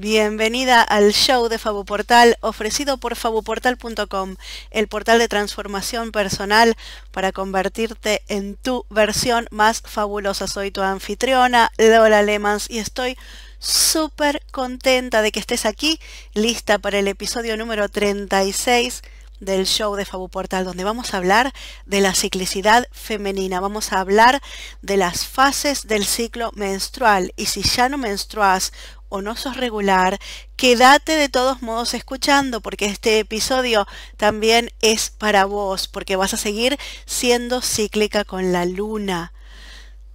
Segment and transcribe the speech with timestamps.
[0.00, 4.36] Bienvenida al show de Fabuportal ofrecido por fabuportal.com,
[4.70, 6.76] el portal de transformación personal
[7.10, 10.46] para convertirte en tu versión más fabulosa.
[10.46, 13.18] Soy tu anfitriona, Lola Lemans, y estoy
[13.58, 15.98] súper contenta de que estés aquí,
[16.32, 19.02] lista para el episodio número 36
[19.40, 21.52] del show de Fabu Portal, donde vamos a hablar
[21.86, 24.40] de la ciclicidad femenina, vamos a hablar
[24.82, 28.72] de las fases del ciclo menstrual y si ya no menstruas
[29.08, 30.18] o no sos regular,
[30.56, 36.38] quédate de todos modos escuchando porque este episodio también es para vos, porque vas a
[36.38, 39.32] seguir siendo cíclica con la luna.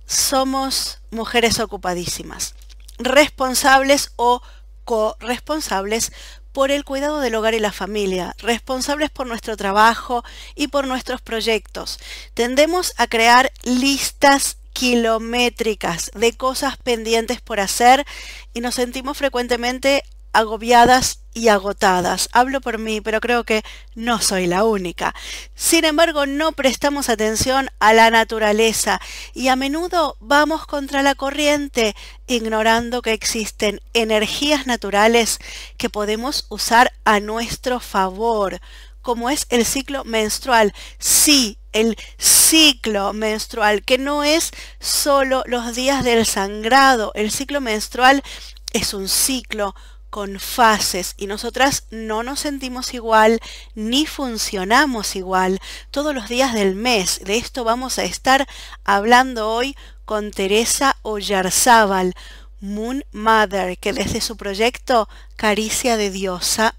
[0.06, 2.56] Somos mujeres ocupadísimas,
[2.98, 4.42] responsables o
[4.84, 6.12] corresponsables
[6.52, 10.24] por el cuidado del hogar y la familia, responsables por nuestro trabajo
[10.56, 12.00] y por nuestros proyectos.
[12.36, 18.06] Tendemos a crear listas kilométricas de cosas pendientes por hacer
[18.54, 22.28] y nos sentimos frecuentemente agobiadas y agotadas.
[22.32, 23.64] Hablo por mí, pero creo que
[23.96, 25.16] no soy la única.
[25.56, 29.00] Sin embargo, no prestamos atención a la naturaleza
[29.34, 31.96] y a menudo vamos contra la corriente,
[32.28, 35.40] ignorando que existen energías naturales
[35.78, 38.60] que podemos usar a nuestro favor,
[39.04, 40.74] como es el ciclo menstrual.
[40.98, 47.12] Sí, el ciclo menstrual, que no es solo los días del sangrado.
[47.14, 48.24] El ciclo menstrual
[48.72, 49.76] es un ciclo
[50.10, 53.40] con fases y nosotras no nos sentimos igual
[53.74, 55.60] ni funcionamos igual
[55.90, 57.20] todos los días del mes.
[57.24, 58.48] De esto vamos a estar
[58.84, 62.14] hablando hoy con Teresa Ollarzábal,
[62.60, 66.76] Moon Mother, que desde su proyecto Caricia de Diosa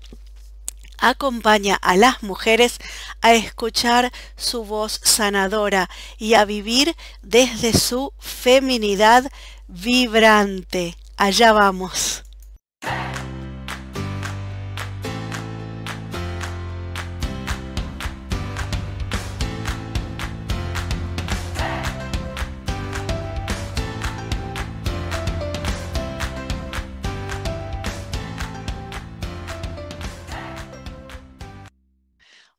[1.08, 2.78] acompaña a las mujeres
[3.20, 5.88] a escuchar su voz sanadora
[6.18, 9.30] y a vivir desde su feminidad
[9.68, 10.96] vibrante.
[11.16, 12.24] Allá vamos.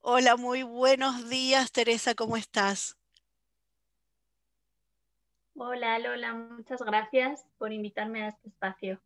[0.08, 2.96] Hola, muy buenos días, Teresa, ¿cómo estás?
[5.56, 9.02] Hola, Lola, muchas gracias por invitarme a este espacio.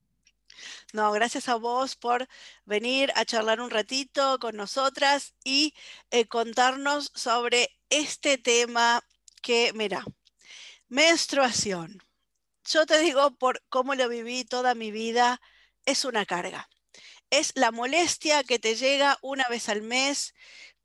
[0.92, 2.28] No, gracias a vos por
[2.66, 5.74] venir a charlar un ratito con nosotras y
[6.12, 9.02] eh, contarnos sobre este tema
[9.42, 10.04] que, mira,
[10.90, 12.04] menstruación.
[12.66, 15.40] Yo te digo por cómo lo viví toda mi vida,
[15.86, 16.68] es una carga.
[17.30, 20.34] Es la molestia que te llega una vez al mes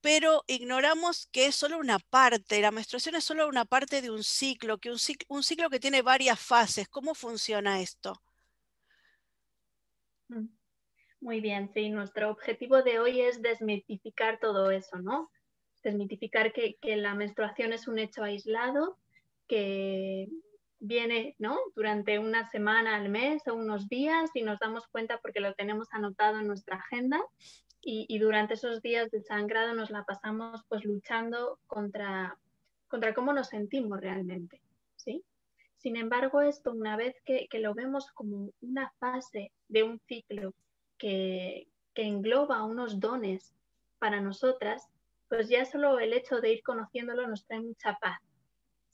[0.05, 4.23] pero ignoramos que es solo una parte, la menstruación es solo una parte de un
[4.23, 4.99] ciclo, que un
[5.43, 6.89] ciclo, que tiene varias fases.
[6.89, 8.13] ¿Cómo funciona esto?
[10.29, 10.49] Mm.
[11.23, 15.31] Muy bien, sí, nuestro objetivo de hoy es desmitificar todo eso, ¿no?
[15.83, 18.99] Desmitificar que, que la menstruación es un hecho aislado,
[19.49, 20.29] que
[20.81, 21.59] viene ¿no?
[21.75, 25.89] durante una semana al mes o unos días y nos damos cuenta porque lo tenemos
[25.93, 27.23] anotado en nuestra agenda
[27.87, 32.39] y, durante esos días de sangrado nos la pasamos pues luchando contra,
[32.89, 34.61] contra cómo nos sentimos realmente.
[34.97, 35.22] ¿sí?
[35.77, 40.55] Sin embargo, esto una vez que, lo vemos como una fase de un ciclo
[40.99, 43.55] que, engloba unos dones
[44.00, 44.89] para nosotras,
[45.28, 48.19] pues ya solo el hecho de ir conociéndolo nos trae mucha paz.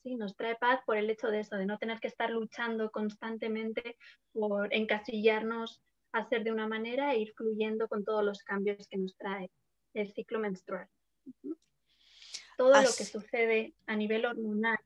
[0.02, 0.16] ¿sí?
[0.16, 3.96] Nos trae paz por el hecho de eso, de no tener que estar luchando constantemente
[4.34, 5.80] por encasillarnos
[6.12, 9.50] hacer de una manera e ir fluyendo con todos los cambios que nos trae
[9.94, 10.88] el ciclo menstrual.
[12.56, 14.78] Todo lo que sucede a nivel hormonal.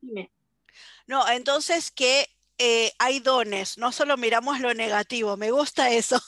[0.00, 0.30] Dime.
[1.06, 2.26] No, entonces que
[2.58, 6.18] eh, hay dones, no solo miramos lo negativo, me gusta eso.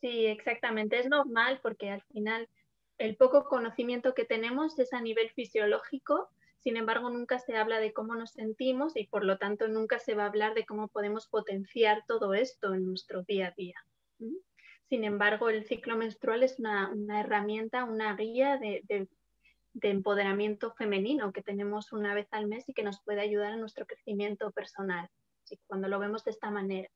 [0.00, 2.48] Sí, exactamente, es normal porque al final
[2.98, 6.30] el poco conocimiento que tenemos es a nivel fisiológico
[6.66, 10.16] sin embargo, nunca se habla de cómo nos sentimos y por lo tanto nunca se
[10.16, 13.76] va a hablar de cómo podemos potenciar todo esto en nuestro día a día.
[14.88, 19.08] Sin embargo, el ciclo menstrual es una, herramienta, una guía de,
[19.80, 23.86] empoderamiento femenino que tenemos una vez al mes y que nos puede ayudar en nuestro
[23.86, 25.08] crecimiento personal,
[25.68, 26.90] cuando lo vemos de esta manera.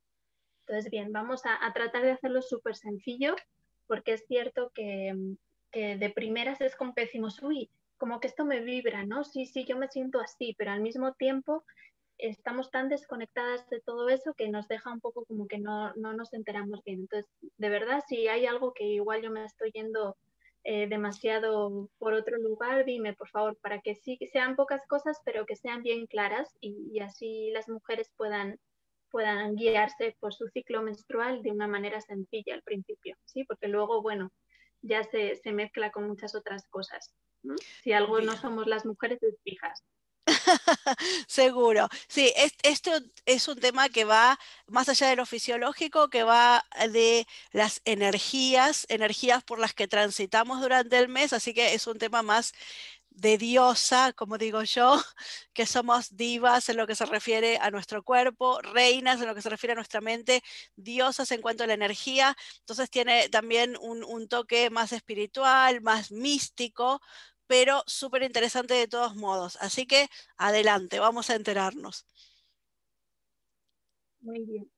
[0.66, 3.36] Entonces, bien, vamos a, tratar de hacerlo súper sencillo
[3.86, 5.14] porque es cierto que,
[5.70, 9.24] que de primeras es como que decimos, uy, como que esto me vibra, ¿no?
[9.24, 11.64] Sí, sí, yo me siento así, pero al mismo tiempo
[12.16, 16.32] estamos tan desconectadas de todo eso que nos deja un poco como que no, nos
[16.32, 17.00] enteramos bien.
[17.00, 20.16] Entonces, de verdad, si hay algo que igual yo me estoy yendo
[20.64, 25.44] eh, demasiado por otro lugar, dime, por favor, para que sí sean pocas cosas, pero
[25.44, 28.58] que sean bien claras y, así las mujeres puedan
[29.10, 33.42] puedan guiarse por su ciclo menstrual de una manera sencilla al principio, ¿sí?
[33.44, 34.30] Porque luego, bueno,
[34.82, 37.12] ya se, mezcla con muchas otras cosas.
[37.82, 39.82] Si algo no somos las mujeres, es fijas.
[41.26, 41.88] Seguro.
[42.08, 42.32] Sí,
[42.62, 42.90] esto
[43.24, 48.86] es un tema que va más allá de lo fisiológico, que va de las energías,
[48.88, 52.52] energías por las que transitamos durante el mes, así que es un tema más
[53.10, 54.92] de diosa, como digo yo,
[55.52, 59.42] que somos divas en lo que se refiere a nuestro cuerpo, reinas en lo que
[59.42, 60.42] se refiere a nuestra mente,
[60.76, 62.36] diosas en cuanto a la energía.
[62.60, 67.00] Entonces tiene también un, un toque más espiritual, más místico,
[67.50, 69.58] pero súper interesante de todos modos.
[69.60, 70.06] Así que
[70.36, 72.06] adelante, vamos a enterarnos.
[74.20, 74.70] Muy bien.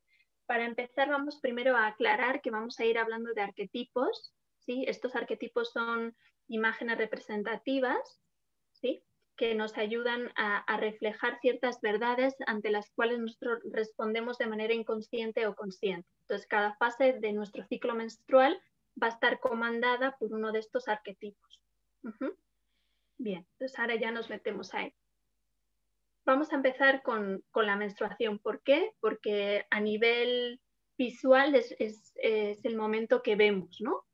[0.47, 4.33] Para empezar, vamos primero a aclarar que vamos a ir hablando de arquetipos.
[4.61, 4.87] ¿sí?
[4.89, 6.17] Estos arquetipos son
[6.49, 8.23] imágenes representativas
[8.73, 9.05] ¿sí?
[9.37, 14.73] que nos ayudan a, a, reflejar ciertas verdades ante las cuales nosotros respondemos de manera
[14.73, 16.09] inconsciente o consciente.
[16.23, 18.59] Entonces, cada fase de nuestro ciclo menstrual
[19.01, 21.61] va a estar comandada por uno de estos arquetipos.
[23.23, 24.93] Bien, entonces ahora ya nos metemos ahí.
[26.25, 28.41] Vamos a empezar con, la menstruación.
[28.41, 28.95] ¿Por qué?
[28.99, 30.61] Porque a nivel
[30.99, 31.77] visual es,
[32.17, 34.05] el momento que vemos, ¿no?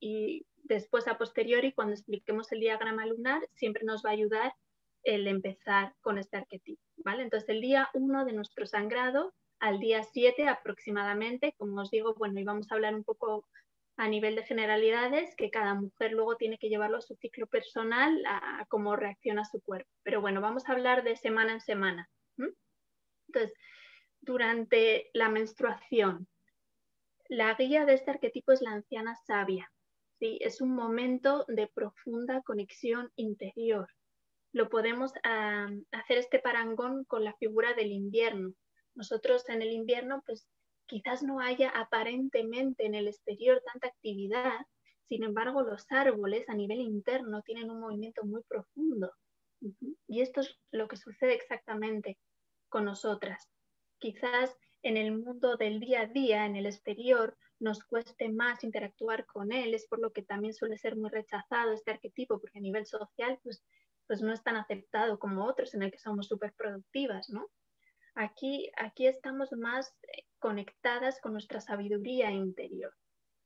[0.00, 4.54] Y después a posteriori, cuando expliquemos el diagrama lunar, siempre nos va a ayudar
[5.02, 7.22] el empezar con este arquetipo, ¿vale?
[7.22, 12.38] Entonces el día 1 de nuestro sangrado al día 7 aproximadamente, como os digo, bueno,
[12.38, 13.48] y vamos a hablar un poco
[13.98, 18.22] a nivel de generalidades que cada mujer luego tiene que llevarlo a su ciclo personal,
[18.26, 19.90] a, cómo reacciona su cuerpo.
[20.04, 22.08] Pero bueno, vamos a hablar de semana en semana.
[23.26, 23.52] Entonces,
[24.20, 26.28] durante la menstruación,
[27.28, 29.68] la guía de este arquetipo es la anciana sabia.
[30.20, 30.38] ¿sí?
[30.42, 33.88] Es un momento de profunda conexión interior.
[34.52, 38.54] Lo podemos hacer este parangón con la figura del invierno.
[38.94, 40.48] Nosotros en el invierno, pues
[40.88, 44.66] quizás no haya aparentemente en el exterior tanta actividad,
[45.08, 49.12] sin embargo los árboles a nivel interno tienen un movimiento muy profundo.
[50.06, 52.18] Y esto es lo que sucede exactamente
[52.68, 53.48] con nosotras.
[53.98, 59.26] Quizás en el mundo del día a día, en el exterior, nos cueste más interactuar
[59.26, 62.62] con él, es por lo que también suele ser muy rechazado este arquetipo, porque a
[62.62, 63.64] nivel social pues,
[64.06, 67.50] pues no es tan aceptado como otros en el que somos súper productivas, ¿no?
[68.14, 72.94] Aquí, aquí estamos más eh, conectadas con nuestra sabiduría interior.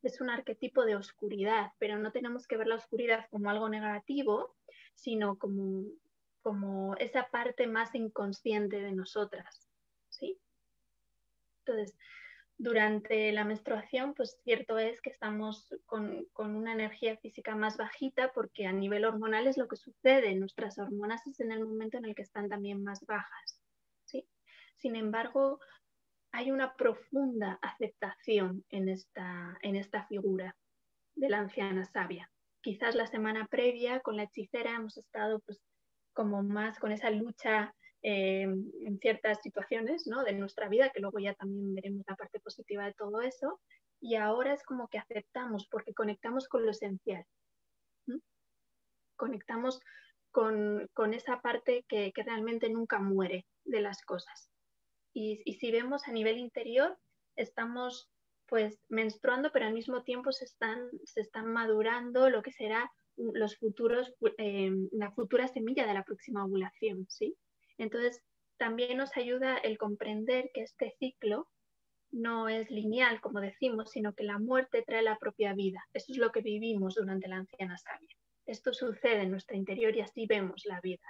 [0.02, 4.56] Es un arquetipo de oscuridad, pero no tenemos que ver la oscuridad como algo negativo,
[4.94, 5.84] sino como,
[6.42, 9.68] como esa parte más inconsciente de nosotras.
[10.08, 10.38] ¿sí?
[11.60, 11.96] Entonces,
[12.58, 18.32] durante la menstruación, pues cierto es que estamos con, con, una energía física más bajita
[18.32, 20.34] porque a nivel hormonal es lo que sucede.
[20.34, 23.62] Nuestras hormonas es en el momento en el que están también más bajas.
[24.82, 25.60] Sin embargo,
[26.32, 30.56] hay una profunda aceptación en esta, figura
[31.14, 32.30] de la anciana sabia.
[32.62, 35.60] Quizás la semana previa con la hechicera hemos estado pues,
[36.14, 41.34] como más con esa lucha eh, en ciertas situaciones de nuestra vida, que luego ya
[41.34, 43.60] también veremos la parte positiva de todo eso,
[44.00, 47.24] y ahora es como que aceptamos porque conectamos con lo esencial.
[49.16, 49.80] Conectamos
[50.32, 54.51] con, esa parte que realmente nunca muere de las cosas.
[55.14, 56.98] Y, si vemos a nivel interior,
[57.36, 58.08] estamos
[58.46, 63.56] pues menstruando, pero al mismo tiempo se están, se están madurando lo que será los
[63.56, 67.36] futuros, eh, la futura semilla de la próxima ovulación, ¿sí?
[67.78, 68.20] Entonces,
[68.58, 71.48] también nos ayuda el comprender que este ciclo
[72.10, 75.82] no es lineal, como decimos, sino que la muerte trae la propia vida.
[75.94, 78.14] Eso es lo que vivimos durante la anciana sabia.
[78.44, 81.06] Esto sucede en nuestro interior y así vemos la vida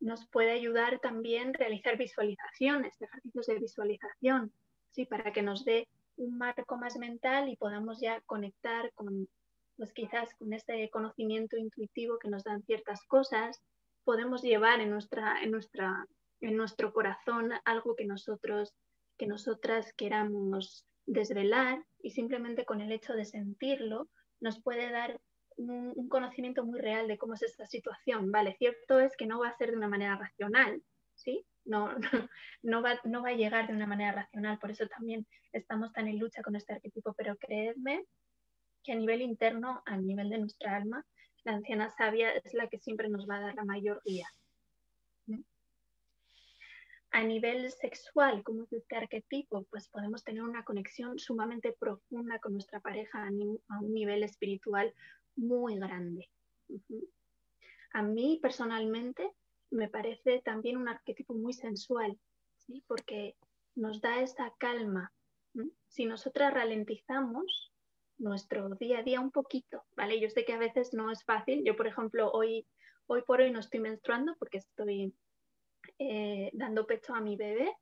[0.00, 4.52] nos puede ayudar también realizar visualizaciones, ejercicios de visualización,
[4.90, 5.06] ¿sí?
[5.06, 9.28] para que nos dé un marco más mental y podamos ya conectar con,
[9.76, 13.60] pues quizás con este conocimiento intuitivo que nos dan ciertas cosas,
[14.04, 16.06] podemos llevar en, nuestra, en, nuestra,
[16.40, 18.74] en nuestro corazón algo que nosotros,
[19.16, 24.08] que nosotras queramos desvelar y simplemente con el hecho de sentirlo
[24.40, 25.20] nos puede dar
[25.58, 28.30] un, conocimiento muy real de cómo es esta situación.
[28.30, 30.82] Vale, cierto es que no va a ser de una manera racional,
[31.14, 31.44] ¿sí?
[31.64, 31.90] No,
[32.62, 36.08] no, va, no va a llegar de una manera racional, por eso también estamos tan
[36.08, 38.04] en lucha con este arquetipo, pero creedme
[38.82, 41.04] que a nivel interno, a nivel de nuestra alma,
[41.44, 44.28] la anciana sabia es la que siempre nos va a dar la mayor guía.
[47.10, 52.52] A nivel sexual, como es este arquetipo, pues podemos tener una conexión sumamente profunda con
[52.52, 54.92] nuestra pareja a, un nivel espiritual
[55.38, 56.28] muy grande.
[57.92, 59.32] A mí personalmente
[59.70, 62.18] me parece también un arquetipo muy sensual,
[62.86, 63.36] porque
[63.74, 65.12] nos da esa calma.
[65.88, 67.72] Si nosotras ralentizamos
[68.18, 70.20] nuestro día a día un poquito, ¿vale?
[70.20, 71.64] Yo sé que a veces no es fácil.
[71.64, 72.66] Yo, por ejemplo, hoy,
[73.06, 75.14] hoy por hoy no estoy menstruando porque estoy
[75.98, 77.72] eh, dando pecho a mi bebé,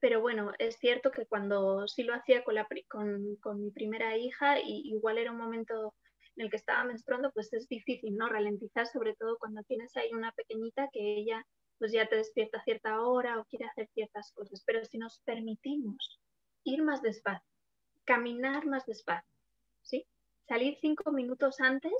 [0.00, 4.16] pero bueno, es cierto que cuando sí lo hacía con, la, con, con mi primera
[4.16, 5.94] hija, y igual era un momento
[6.36, 8.28] en el que estaba menstruando, pues es difícil, ¿no?
[8.28, 11.44] Ralentizar, sobre todo cuando tienes ahí una pequeñita que ella
[11.78, 14.62] pues ya te despierta a cierta hora o quiere hacer ciertas cosas.
[14.66, 16.20] Pero si nos permitimos
[16.62, 17.48] ir más despacio,
[18.04, 19.34] caminar más despacio,
[19.82, 20.06] ¿sí?
[20.46, 21.92] Salir cinco minutos antes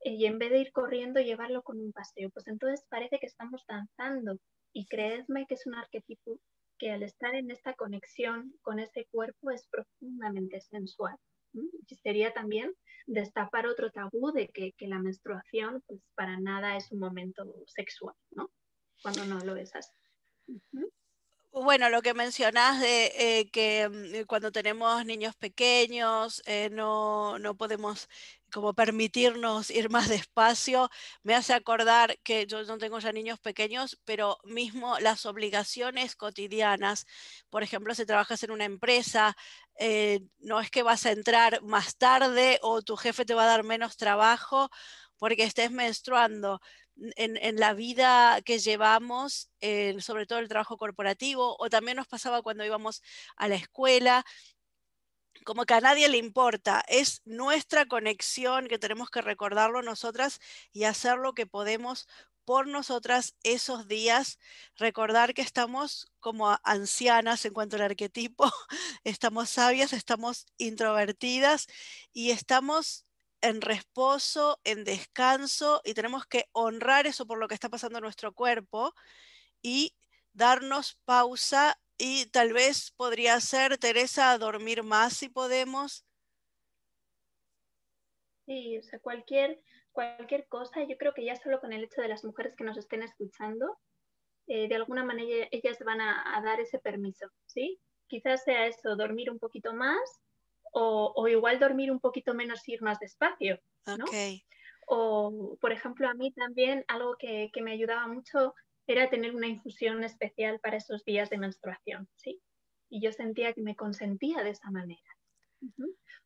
[0.00, 3.64] y en vez de ir corriendo llevarlo con un paseo, pues entonces parece que estamos
[3.68, 4.36] danzando
[4.72, 6.40] y creedme que es un arquetipo
[6.78, 11.16] que al estar en esta conexión con ese cuerpo es profundamente sensual.
[12.02, 12.74] Sería también
[13.06, 18.50] destapar otro tabú de que, la menstruación pues para nada es un momento sexual, ¿no?
[19.02, 19.92] Cuando no lo es así.
[21.52, 27.54] Bueno, lo que mencionás de eh, que mm, cuando tenemos niños pequeños eh, no, no
[27.54, 28.08] podemos
[28.54, 30.88] como permitirnos ir más despacio,
[31.24, 37.04] me hace acordar que yo no tengo ya niños pequeños, pero mismo las obligaciones cotidianas,
[37.50, 39.36] por ejemplo, si trabajas en una empresa,
[39.76, 43.46] eh, no es que vas a entrar más tarde o tu jefe te va a
[43.46, 44.70] dar menos trabajo
[45.18, 46.60] porque estés menstruando.
[47.16, 52.40] En, la vida que llevamos, eh, sobre todo el trabajo corporativo, o también nos pasaba
[52.40, 53.02] cuando íbamos
[53.36, 54.24] a la escuela,
[55.44, 60.40] como que a nadie le importa, es nuestra conexión que tenemos que recordarlo nosotras
[60.72, 62.08] y hacer lo que podemos
[62.44, 64.38] por nosotras esos días,
[64.76, 68.50] recordar que estamos como ancianas en cuanto al arquetipo,
[69.04, 71.66] estamos sabias, estamos introvertidas
[72.12, 73.06] y estamos
[73.40, 78.04] en reposo, en descanso y tenemos que honrar eso por lo que está pasando en
[78.04, 78.94] nuestro cuerpo
[79.62, 79.94] y
[80.32, 86.04] darnos pausa y tal vez podría ser, Teresa, dormir más si podemos.
[88.46, 89.60] Sí, o sea, cualquier,
[89.92, 92.76] cualquier cosa, yo creo que ya solo con el hecho de las mujeres que nos
[92.76, 93.78] estén escuchando,
[94.46, 97.80] eh, de alguna manera ellas van a, dar ese permiso, ¿sí?
[98.06, 100.20] Quizás sea eso, dormir un poquito más
[100.72, 104.04] o, o igual dormir un poquito menos y ir más despacio, ¿no?
[104.86, 108.54] O, por ejemplo, a mí también algo que, que me ayudaba mucho
[108.86, 112.40] era tener una infusión especial para esos días de menstruación, ¿sí?
[112.90, 115.00] Y yo sentía que me consentía de esa manera.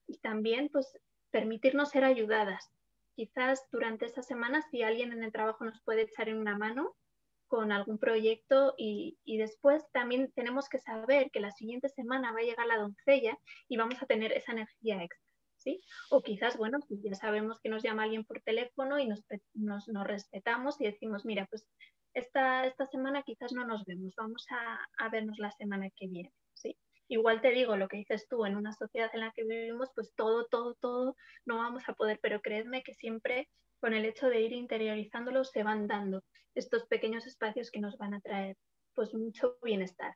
[0.07, 0.91] Y también, pues,
[1.31, 2.71] permitirnos ser ayudadas.
[3.15, 6.97] Quizás durante esa semana, si alguien en el trabajo nos puede echar en una mano
[7.47, 12.41] con algún proyecto y, y, después también tenemos que saber que la siguiente semana va
[12.41, 13.39] a llegar la doncella
[13.69, 15.33] y vamos a tener esa energía extra.
[15.57, 15.81] ¿Sí?
[16.11, 19.25] O quizás, bueno, pues ya sabemos que nos llama alguien por teléfono y nos,
[19.55, 21.67] nos, nos, respetamos y decimos, mira, pues
[22.19, 26.33] esta, esta semana quizás no nos vemos, vamos a, a vernos la semana que viene,
[26.55, 26.77] ¿sí?
[27.09, 30.13] Igual te digo lo que dices tú, en una sociedad en la que vivimos, pues
[30.15, 33.49] todo, todo, todo no vamos a poder, pero créeme que siempre
[33.81, 36.23] con el hecho de ir interiorizándolo se van dando
[36.55, 38.57] estos pequeños espacios que nos van a traer
[38.95, 40.15] pues mucho bienestar.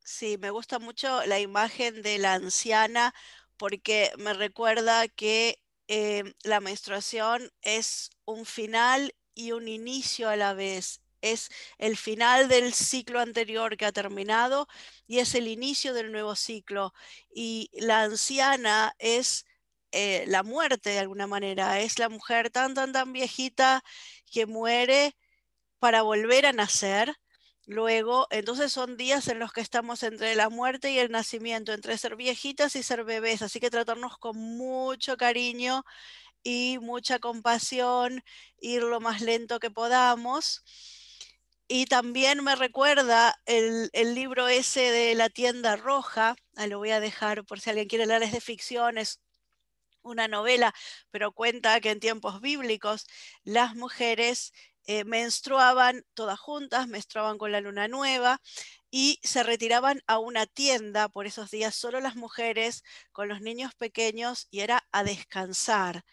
[0.00, 3.14] Sí, me gusta mucho la imagen de la anciana
[3.56, 10.54] porque me recuerda que eh, la menstruación es un final y un inicio a la
[10.54, 11.02] vez.
[11.20, 14.68] Es el final del ciclo anterior que ha terminado
[15.06, 16.92] y es el inicio del nuevo ciclo.
[17.34, 19.46] Y la anciana es
[19.92, 23.84] eh, la muerte de alguna manera, es la mujer tan, tan, tan viejita
[24.30, 25.16] que muere
[25.78, 27.14] para volver a nacer.
[27.66, 31.96] Luego, entonces son días en los que estamos entre la muerte y el nacimiento, entre
[31.98, 35.84] ser viejitas y ser bebés, así que tratarnos con mucho cariño
[36.44, 38.22] y mucha compasión,
[38.60, 40.62] ir lo más lento que podamos.
[41.66, 46.90] Y también me recuerda el, el, libro ese de La tienda roja, ahí lo voy
[46.90, 49.20] a dejar por si alguien quiere leer, es de ficción, es
[50.02, 50.74] una novela,
[51.10, 53.06] pero cuenta que en tiempos bíblicos
[53.44, 54.52] las mujeres
[54.86, 58.40] eh, menstruaban todas juntas, menstruaban con la luna nueva
[58.96, 63.74] y se retiraban a una tienda por esos días solo las mujeres con los niños
[63.74, 66.04] pequeños y era a descansar.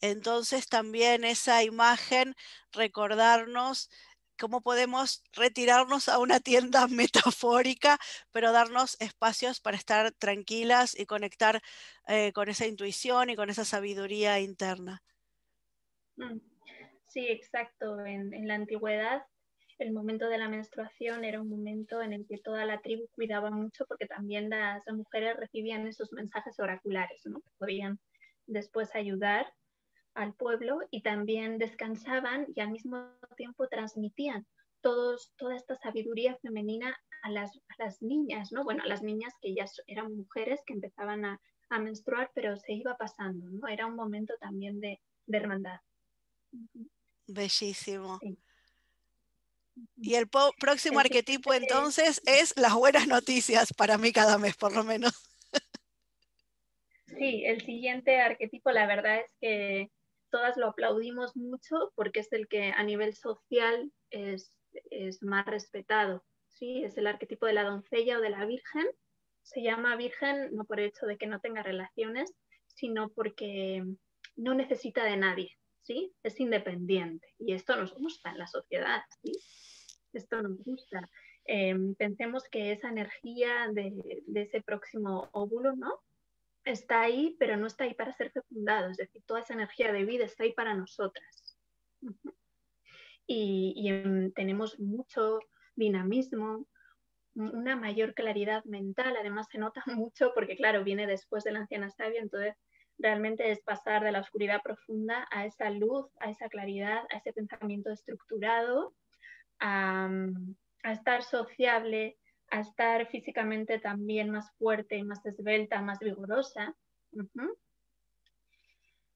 [0.00, 2.36] Entonces también esa imagen,
[2.70, 3.90] recordarnos
[4.38, 7.98] cómo podemos retirarnos a una tienda metafórica,
[8.30, 11.60] pero darnos espacios para estar tranquilas y conectar
[12.06, 15.02] eh, con esa intuición y con esa sabiduría interna.
[16.14, 16.38] Mm.
[17.08, 18.06] Sí, exacto.
[18.06, 19.26] En, en, la antigüedad,
[19.78, 23.50] el momento de la menstruación era un momento en el que toda la tribu cuidaba
[23.50, 27.40] mucho porque también las, mujeres recibían esos mensajes oraculares, ¿no?
[27.40, 27.98] Que podían
[28.46, 29.52] después ayudar
[30.14, 34.46] al pueblo y también descansaban y al mismo tiempo transmitían
[34.80, 38.64] todos, toda esta sabiduría femenina a las, las, niñas, ¿no?
[38.64, 42.72] Bueno, a las niñas que ya eran mujeres que empezaban a, a menstruar, pero se
[42.72, 43.68] iba pasando, ¿no?
[43.68, 45.80] Era un momento también de, de hermandad.
[47.26, 48.18] Bellísimo.
[49.96, 54.84] Y el próximo arquetipo entonces es las buenas noticias para mí cada mes, por lo
[54.84, 55.12] menos.
[57.06, 59.90] Sí, el siguiente arquetipo, la verdad es que
[60.30, 64.52] todas lo aplaudimos mucho porque es el que a nivel social es,
[64.90, 66.24] es más respetado.
[66.48, 66.84] ¿sí?
[66.84, 68.86] Es el arquetipo de la doncella o de la virgen.
[69.42, 72.32] Se llama virgen no por el hecho de que no tenga relaciones,
[72.66, 73.82] sino porque
[74.36, 75.58] no necesita de nadie.
[75.82, 76.12] ¿sí?
[76.22, 79.00] Es independiente y esto nos gusta en la sociedad.
[79.22, 79.32] ¿sí?
[80.12, 81.08] Esto nos gusta.
[81.44, 86.02] Em, pensemos que esa energía de, ese próximo óvulo, ¿no?
[86.64, 90.04] está ahí, pero no está ahí para ser fecundado, es decir, toda esa energía de
[90.04, 91.58] vida está ahí para nosotras.
[93.26, 95.38] Y, em, tenemos mucho
[95.76, 96.66] dinamismo,
[97.34, 101.90] una mayor claridad mental, además se nota mucho porque, claro, viene después de la anciana
[101.90, 102.54] sabia, entonces
[102.98, 107.32] realmente es pasar de la oscuridad profunda a esa luz, a esa claridad, a ese
[107.32, 108.94] pensamiento estructurado,
[109.60, 110.08] a,
[110.82, 112.18] a estar sociable,
[112.50, 116.74] a estar físicamente también más fuerte, más esbelta, más vigorosa.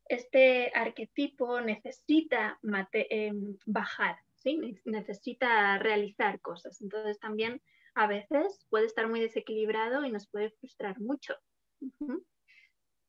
[0.06, 2.58] Este arquetipo necesita
[2.92, 4.76] em, bajar, ¿sí?
[4.84, 6.80] necesita realizar cosas.
[6.82, 7.62] Entonces también
[7.94, 11.34] a veces puede estar muy desequilibrado y nos puede frustrar mucho.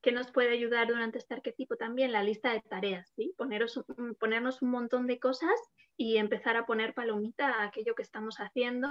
[0.04, 2.12] ¿Qué nos puede ayudar durante este arquetipo también?
[2.12, 3.32] La lista de tareas, ¿sí?
[3.38, 3.82] Poneros,
[4.20, 5.58] ponernos un montón de cosas
[5.96, 8.90] y empezar a poner palomita a aquello que estamos haciendo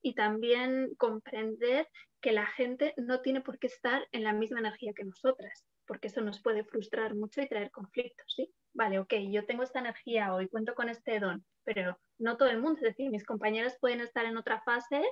[0.00, 1.86] y también comprender
[2.22, 6.06] que la gente no tiene por qué estar en la misma energía que nosotras, porque
[6.06, 8.50] eso nos puede frustrar mucho y traer conflictos, ¿sí?
[8.72, 12.62] Vale, ok, yo tengo esta energía hoy, cuento con este don, pero no todo el
[12.62, 15.02] mundo, es decir, mis compañeros pueden estar en otra fase,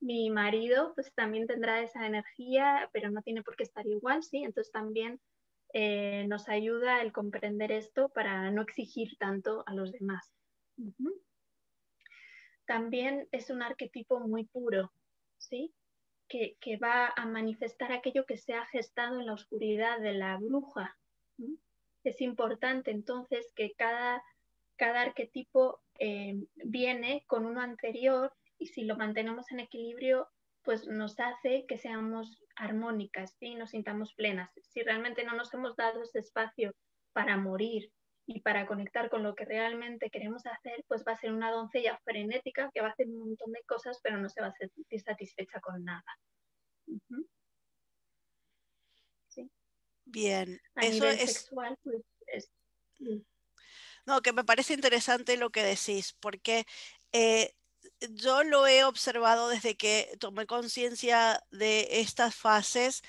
[0.00, 4.38] mi marido pues también tendrá esa energía, pero no tiene por qué estar igual, ¿sí?
[4.44, 5.20] Entonces también
[5.72, 10.32] eh, nos ayuda el comprender esto para no exigir tanto a los demás
[12.70, 14.92] también es un arquetipo muy puro,
[15.38, 15.74] ¿sí?
[16.28, 20.96] Que, va a manifestar aquello que se ha gestado en la oscuridad de la bruja.
[22.04, 24.22] Es importante entonces que cada,
[24.76, 30.28] cada arquetipo eh, viene con uno anterior y si lo mantenemos en equilibrio,
[30.62, 34.50] pues nos hace que seamos armónicas y nos sintamos plenas.
[34.62, 36.72] Si realmente no nos hemos dado ese espacio
[37.12, 37.90] para morir,
[38.32, 41.98] y para conectar con lo que realmente queremos hacer, pues va a ser una doncella
[42.04, 45.00] frenética que va a hacer un montón de cosas, pero no se va a sentir
[45.00, 46.04] satisfecha con nada.
[50.04, 51.32] Bien, eso es...
[51.32, 52.52] Sexual, pues, es...
[54.06, 56.66] No, que me parece interesante lo que decís, porque
[57.10, 57.52] eh,
[58.10, 63.02] yo lo he observado desde que tomé conciencia de estas fases.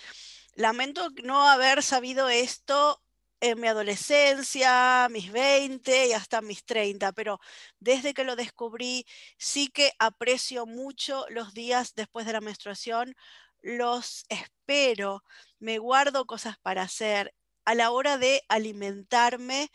[0.56, 3.02] Lamento no haber sabido esto
[3.42, 7.40] en mi adolescencia, mis 20 y hasta mis 30, pero
[7.80, 9.06] desde que lo descubrí
[9.38, 13.16] sí que aprecio mucho los días después de la menstruación,
[13.62, 15.24] los espero,
[15.60, 17.34] me guardo cosas para hacer.
[17.66, 19.70] A la hora de alimentarme,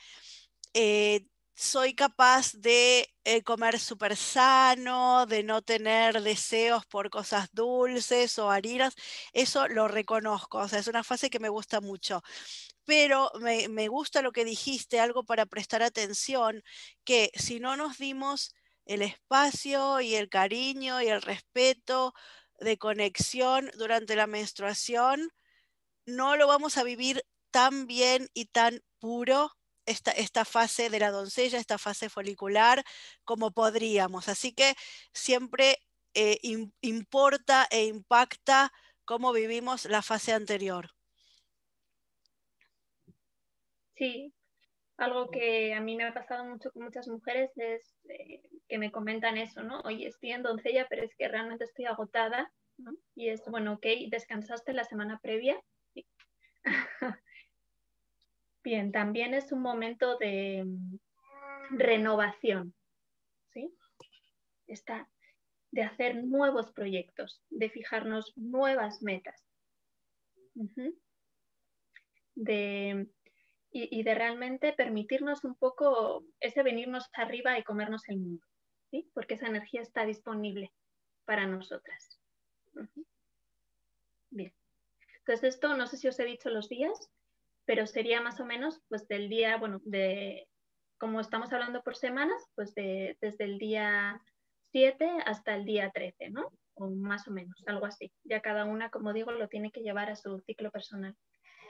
[0.75, 1.27] eh,
[1.57, 8.51] soy capaz de eh, comer súper sano, de no tener deseos por cosas dulces o
[8.51, 8.95] harinas,
[9.33, 12.23] eso lo reconozco, o sea, es una fase que me gusta mucho.
[12.85, 16.63] Pero me, gusta lo que dijiste, algo para prestar atención,
[17.05, 18.55] que si no nos dimos
[18.87, 22.15] el espacio y el cariño y el respeto
[22.61, 25.31] de conexión durante la menstruación,
[26.07, 29.53] no lo vamos a vivir tan bien y tan puro
[29.87, 32.85] esta, esta, fase de la doncella, esta fase folicular,
[33.25, 34.29] como podríamos.
[34.29, 34.75] Así que
[35.13, 35.79] siempre
[36.15, 36.39] eh,
[36.81, 38.73] importa e impacta
[39.05, 40.91] cómo vivimos la fase anterior.
[43.95, 44.35] Sí,
[44.99, 48.91] algo que a mí me ha pasado mucho con muchas mujeres es eh, que me
[48.91, 49.81] comentan eso, ¿no?
[49.81, 52.93] Oye, estoy en doncella, pero es que realmente estoy agotada, ¿no?
[53.15, 55.61] Y es, bueno, ok, ¿descansaste la semana previa?
[58.67, 60.99] Bien, también es un momento de mm,
[61.79, 62.75] renovación,
[63.53, 63.73] ¿sí?
[64.67, 65.09] Está
[65.71, 69.41] de hacer nuevos proyectos, de fijarnos nuevas metas,
[72.35, 73.07] de
[73.71, 78.45] y, de realmente permitirnos un poco ese venirnos arriba y comernos el mundo,
[78.91, 79.09] ¿sí?
[79.15, 80.73] porque esa energía está disponible
[81.25, 82.19] para nosotras.
[84.31, 84.53] Bien.
[85.19, 87.13] Entonces esto no sé si os he dicho los días,
[87.67, 90.49] pero sería más o menos pues del día, bueno, de
[90.99, 94.23] como estamos hablando por semanas, pues de, desde el día
[94.73, 96.51] 7 hasta el día 13, ¿no?
[96.75, 98.13] O más o menos, algo así.
[98.25, 101.15] Ya cada una, como digo, lo tiene que llevar a su ciclo personal.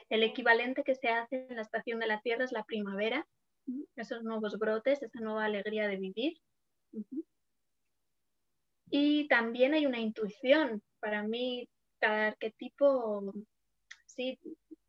[0.09, 3.27] El equivalente que se hace en la estación de la Tierra es la primavera,
[3.97, 6.39] esos nuevos brotes, esa nueva alegría de vivir.
[8.91, 10.83] Y también hay una intuición.
[11.01, 13.33] Para mí, cada arquetipo
[14.07, 14.39] sí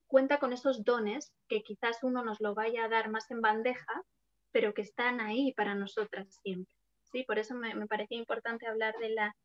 [0.08, 4.04] cuenta con esos dones que quizás uno nos lo vaya a dar más en bandeja,
[4.52, 6.74] pero que están ahí para nosotras siempre.
[7.12, 7.24] ¿sí?
[7.24, 9.36] Por eso me, me parecía importante hablar de la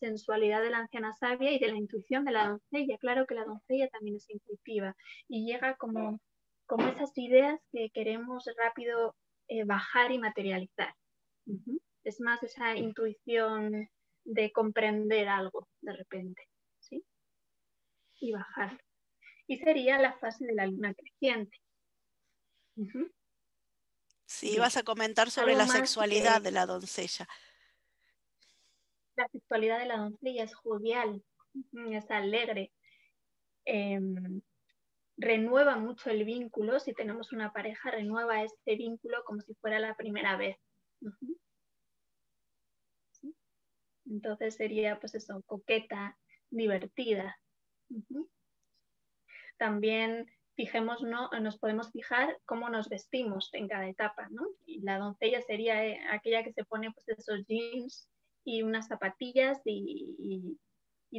[0.00, 2.98] sensualidad de la anciana sabia y de la intuición de la doncella.
[2.98, 4.94] Claro que la doncella también es intuitiva
[5.28, 6.20] y llega como,
[6.66, 9.14] como esas ideas que queremos rápido
[9.48, 10.94] eh, bajar y materializar.
[12.04, 13.88] Es más esa intuición
[14.24, 16.42] de comprender algo de repente,
[16.78, 17.04] ¿sí?
[18.20, 18.78] Y bajarlo.
[19.50, 21.58] Y sería la fase de la luna creciente.
[24.24, 27.26] Sí, vas a comentar sobre la sexualidad de la doncella.
[29.16, 31.24] La sexualidad de la doncella es jovial,
[31.90, 32.70] es alegre,
[33.64, 34.40] em,
[35.16, 36.78] renueva mucho el vínculo.
[36.78, 40.58] Si tenemos una pareja, renueva este vínculo como si fuera la primera vez.
[44.06, 46.16] Entonces sería, pues eso, coqueta,
[46.50, 47.36] divertida.
[49.60, 51.28] También fijemos, ¿no?
[51.38, 54.42] nos podemos fijar cómo nos vestimos en cada etapa, ¿no?
[54.64, 58.08] Y la doncella sería eh, aquella que se pone pues esos jeans
[58.42, 60.58] y unas zapatillas y,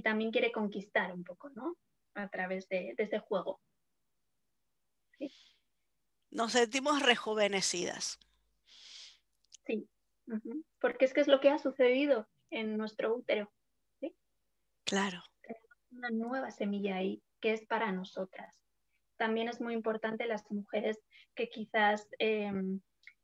[0.03, 1.77] también quiere conquistar un poco, ¿no?
[2.15, 3.61] A través de, ese juego.
[6.31, 8.17] Nos sentimos rejuvenecidas.
[9.67, 9.87] Sí,
[10.79, 13.53] porque es que es lo que ha sucedido en nuestro útero.
[14.83, 15.21] Claro.
[15.43, 18.53] Tenemos una nueva semilla ahí que es para nosotras.
[19.17, 20.99] También es muy importante las mujeres
[21.35, 22.81] que quizás em,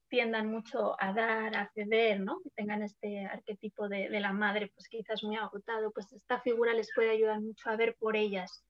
[0.10, 2.39] tiendan mucho a dar, a ceder, ¿no?
[2.56, 7.12] tengan este arquetipo de, la madre, pues quizás muy agotado, pues esta figura les puede
[7.12, 8.63] ayudar mucho a ver por ellas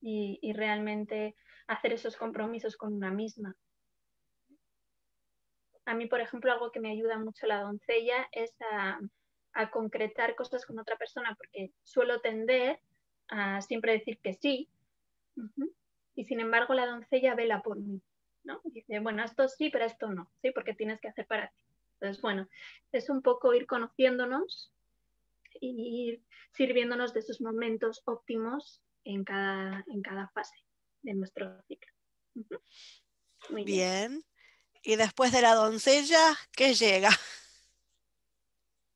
[0.00, 3.54] y, y realmente hacer esos compromisos con una misma.
[5.88, 9.00] A mí, por ejemplo, algo que me ayuda mucho la doncella es a,
[9.72, 12.78] concretar cosas con otra persona, porque suelo tender
[13.28, 14.68] a siempre decir que sí,
[16.14, 18.00] y sin embargo la doncella vela por mí,
[18.44, 18.60] ¿no?
[18.64, 20.50] Dice, bueno, esto sí, pero esto no, ¿sí?
[20.50, 21.64] Porque tienes que hacer para ti.
[21.94, 22.48] Entonces, bueno,
[22.92, 24.72] es un poco ir conociéndonos
[25.60, 30.56] y ir sirviéndonos de esos momentos óptimos en cada, en cada fase
[31.02, 31.92] de nuestro ciclo.
[33.50, 34.24] Muy bien.
[34.82, 37.10] Y después de la doncella, ¿qué llega?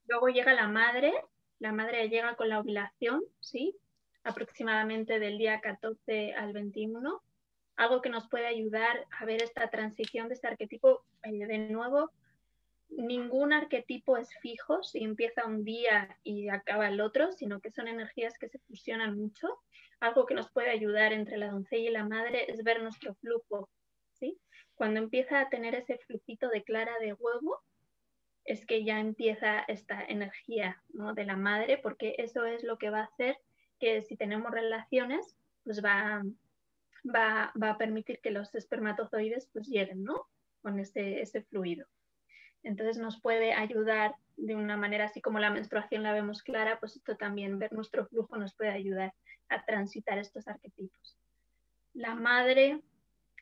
[0.07, 1.12] Luego llega la madre,
[1.59, 3.77] la madre llega con la ovulación, ¿sí?
[4.25, 7.23] Aproximadamente del día 14 al 21.
[7.77, 11.05] Algo que nos puede ayudar a ver esta transición de este arquetipo.
[11.25, 12.11] Eh, de nuevo,
[12.89, 17.89] ningún arquetipo es fijo, si empieza un día y acaba el otro, sino que son
[17.89, 19.49] energías que se fusionan mucho.
[20.01, 23.69] Algo que nos puede ayudar entre la doncella y la madre es ver nuestro flujo,
[24.13, 24.39] ¿sí?
[24.75, 27.61] Cuando empieza a tener ese flujito de clara de huevo,
[28.45, 33.01] es que ya empieza esta energía de la madre, porque eso es lo que va
[33.01, 33.39] a hacer
[33.83, 36.23] que si tenemos relaciones, pues va,
[37.05, 40.29] va, a permitir que los espermatozoides pues lleguen, ¿no?
[40.61, 41.88] Con ese, ese fluido.
[42.62, 46.95] Entonces nos puede ayudar de una manera así como la menstruación la vemos clara, pues
[46.95, 49.14] esto también, ver nuestro flujo nos puede ayudar
[49.49, 51.18] a transitar estos arquetipos.
[51.92, 52.81] La madre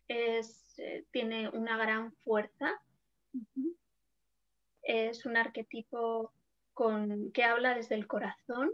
[0.08, 2.80] es, eh, tiene una gran fuerza.
[4.82, 6.32] Es un arquetipo
[6.72, 8.70] con, que habla desde el corazón.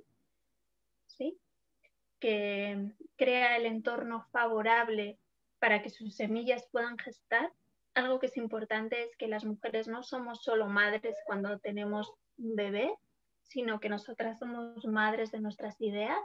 [2.21, 5.19] Que crea el entorno favorable
[5.59, 7.53] para que sus semillas puedan gestar.
[7.95, 12.55] Algo que es importante es que las mujeres no somos solo madres cuando tenemos un
[12.57, 12.93] bebé,
[13.43, 16.21] sino que nosotras somos madres de nuestras ideas.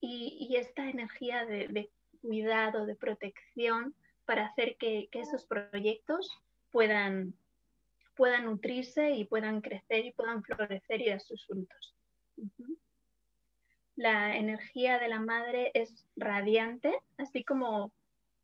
[0.00, 1.90] y, esta energía de, de,
[2.22, 6.30] cuidado, de protección para hacer que, esos proyectos
[6.70, 7.34] puedan,
[8.14, 11.94] puedan nutrirse y puedan crecer y puedan florecer y dar sus frutos.
[13.96, 17.92] La energía de la madre es radiante, así como,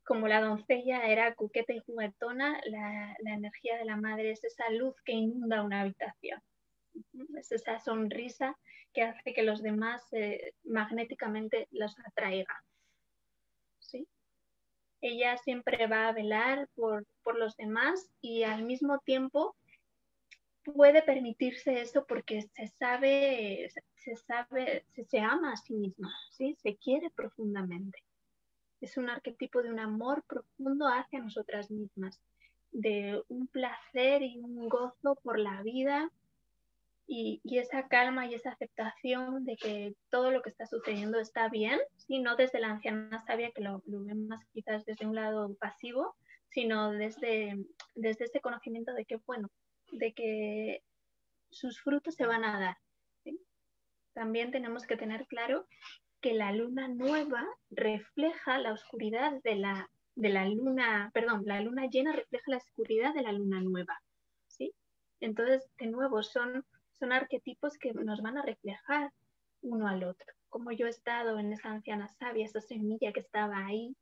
[0.03, 4.95] como la doncella era coqueta y juguetona, la, energía de la madre es esa luz
[5.03, 6.41] que inunda una habitación.
[7.37, 8.57] Es esa sonrisa
[8.93, 12.57] que hace que los demás eh, magnéticamente los atraigan.
[15.01, 19.55] Ella siempre va a velar por, los demás y al mismo tiempo
[20.63, 23.71] puede permitirse eso porque se sabe,
[24.15, 26.55] se sabe, se, se ama a sí misma, ¿sí?
[26.61, 28.03] se quiere profundamente.
[28.81, 32.19] Es un arquetipo de un amor profundo hacia nosotras mismas.
[32.71, 36.11] de un placer y un gozo por la vida
[37.07, 41.79] y, esa calma y esa aceptación de que todo lo que está sucediendo está bien,
[42.07, 46.15] y no desde la anciana sabia que lo, lo más quizás desde un lado pasivo,
[46.49, 47.57] sino desde,
[47.95, 49.49] desde ese conocimiento de que, bueno,
[49.91, 50.83] de que
[51.49, 52.77] sus frutos se van a dar.
[54.19, 55.65] También tenemos que tener claro
[56.19, 61.85] que la luna nueva refleja la oscuridad de la, de la luna, perdón, la luna
[61.85, 63.97] llena refleja la oscuridad de la luna nueva.
[64.47, 64.73] ¿sí?
[65.21, 66.65] Entonces, de nuevo, son
[66.99, 69.13] son arquetipos que nos van a reflejar
[69.61, 70.27] uno al otro.
[70.49, 73.95] Como yo he estado en esa anciana sabia, esa semilla que estaba ahí,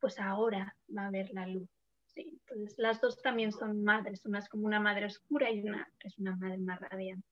[0.00, 1.70] pues ahora va a ver la luz.
[2.16, 6.18] Entonces, las dos también son madres, una es como una madre oscura y una es
[6.18, 7.31] una madre más radiante.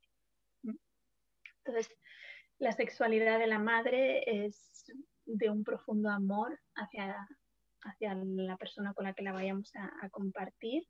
[1.65, 1.91] Entonces,
[2.59, 4.85] la sexualidad de la madre es
[5.27, 7.29] de un profundo amor hacia,
[7.83, 10.87] hacia la persona con la que la vayamos a compartir,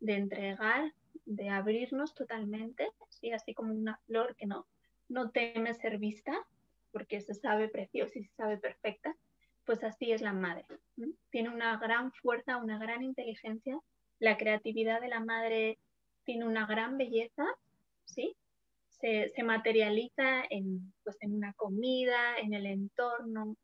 [0.00, 0.92] de entregar
[1.26, 3.32] de abrirnos totalmente, ¿sí?
[3.32, 4.66] así como una flor que no,
[5.08, 6.32] no teme ser vista,
[6.92, 9.14] porque se sabe preciosa y se sabe perfecta,
[9.64, 10.64] pues así es la madre.
[11.30, 13.78] Tiene una gran fuerza, una gran inteligencia,
[14.18, 15.78] la creatividad de la madre
[16.24, 17.44] tiene una gran belleza,
[18.04, 18.36] ¿sí?
[19.00, 23.56] Se, materializa en, pues, en una comida, en el entorno,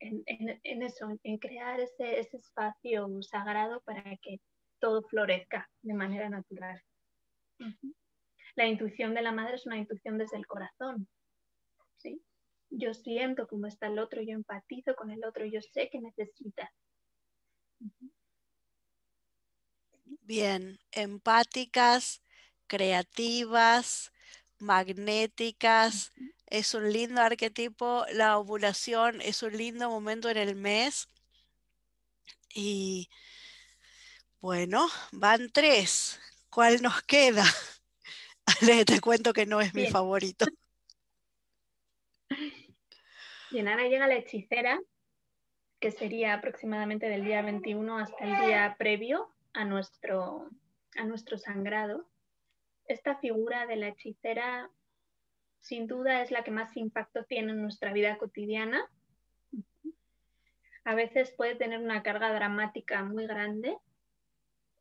[0.00, 4.40] en, eso, en crear ese, ese espacio sagrado para que
[4.78, 6.80] todo florezca de manera natural.
[8.54, 11.08] La intuición de la madre es una intuición desde el corazón.
[11.96, 12.22] ¿sí?
[12.70, 16.72] Yo siento cómo está el otro, yo empatizo con el otro, yo sé que necesita.
[20.22, 22.22] Bien, empáticas,
[22.68, 24.12] creativas,
[24.58, 26.12] magnéticas.
[26.46, 28.04] Es un lindo arquetipo.
[28.12, 31.08] La ovulación es un lindo momento en el mes.
[32.54, 33.10] Y
[34.40, 36.20] bueno, van tres.
[36.50, 37.44] ¿Cuál nos queda?
[38.86, 40.46] te cuento que no es mi favorito.
[43.50, 44.78] Bien, ahora llega la hechicera,
[45.80, 50.50] que sería aproximadamente del día 21 hasta el día previo a nuestro,
[50.96, 52.06] a nuestro sangrado.
[52.88, 54.70] Esta figura de la hechicera
[55.60, 58.90] sin duda es la que más impacto tiene en nuestra vida cotidiana.
[60.84, 63.76] A veces puede tener una carga dramática muy grande,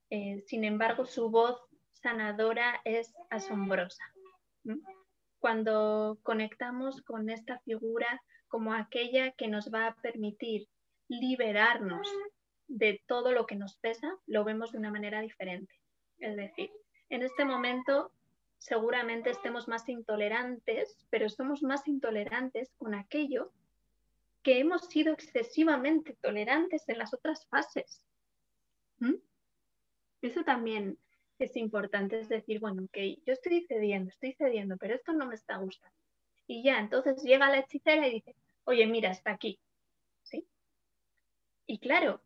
[0.09, 4.03] eh, sin embargo, su voz sanadora es asombrosa.
[5.39, 10.67] Cuando conectamos con esta figura como aquella que nos va a permitir
[11.09, 12.07] liberarnos
[12.67, 15.73] de todo lo que nos pesa, lo vemos de una manera diferente.
[16.19, 16.71] Es decir,
[17.09, 18.11] en este momento
[18.57, 23.51] seguramente estemos más intolerantes, pero somos más intolerantes con aquello
[24.43, 28.01] que hemos sido excesivamente tolerantes en las otras fases.
[30.21, 30.97] Eso también
[31.39, 35.35] es importante, es decir, bueno, que yo estoy cediendo, estoy cediendo, pero esto no me
[35.35, 35.95] está gustando.
[36.47, 39.59] Y ya, entonces llega la hechicera y dice, oye, mira, está aquí.
[40.23, 40.47] ¿Sí?
[41.67, 42.21] Y claro,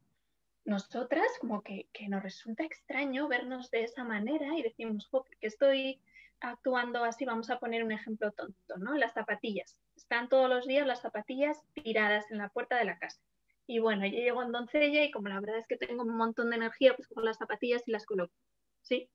[0.66, 6.02] nosotras como que, nos resulta extraño vernos de esa manera y decimos, oh, que estoy
[6.40, 8.96] actuando así, vamos a poner un ejemplo tonto, ¿no?
[8.96, 9.78] Las zapatillas.
[9.96, 13.22] Están todos los días las zapatillas tiradas en la puerta de la casa.
[13.68, 16.50] Y bueno, yo llego en doncella y como la verdad es que tengo un montón
[16.50, 18.34] de energía, pues cojo las zapatillas y las coloco,
[18.82, 19.10] ¿sí?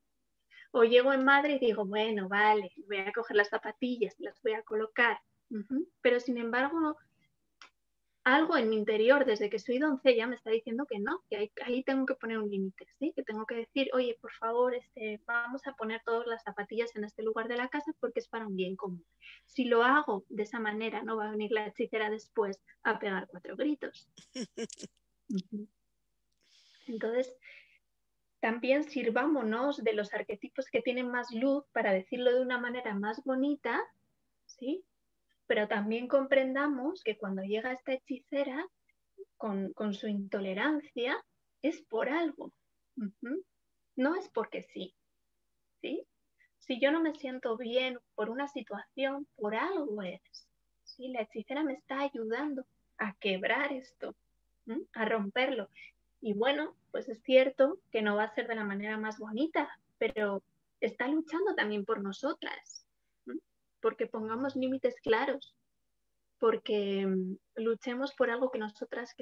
[0.71, 4.53] O llego en madre y digo, bueno, vale, voy a coger las zapatillas, las voy
[4.53, 5.19] a colocar.
[6.01, 6.97] Pero sin embargo,
[8.35, 11.83] algo en mi interior, desde que soy doncella, me está diciendo que no, que ahí,
[11.83, 13.13] tengo que poner un límite, ¿sí?
[13.15, 17.05] Que tengo que decir, oye, por favor, este, vamos a poner todas las zapatillas en
[17.05, 19.05] este lugar de la casa porque es para un bien común.
[19.45, 23.27] Si lo hago de esa manera, no va a venir la hechicera después a pegar
[23.27, 24.09] cuatro gritos.
[26.87, 27.33] Entonces,
[28.41, 33.23] también sirvámonos de los arquetipos que tienen más luz para decirlo de una manera más
[33.23, 33.81] bonita,
[34.45, 34.83] ¿sí?
[35.47, 38.67] Pero también comprendamos que cuando llega esta hechicera
[39.37, 41.23] con, su intolerancia
[41.61, 42.51] es por algo,
[43.95, 44.93] no es porque sí.
[45.81, 46.03] ¿sí?
[46.59, 50.21] Si yo no me siento bien por una situación, por algo es.
[50.83, 51.07] ¿sí?
[51.09, 52.65] La hechicera me está ayudando
[52.97, 54.15] a quebrar esto,
[54.93, 55.69] a romperlo.
[56.19, 59.69] Y bueno, pues es cierto que no va a ser de la manera más bonita,
[59.97, 60.43] pero
[60.81, 62.86] está luchando también por nosotras
[63.81, 65.55] porque pongamos límites claros,
[66.39, 69.15] porque mm, luchemos por algo que nosotras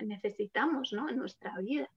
[0.00, 1.08] necesitamos ¿no?
[1.08, 1.88] en nuestra vida.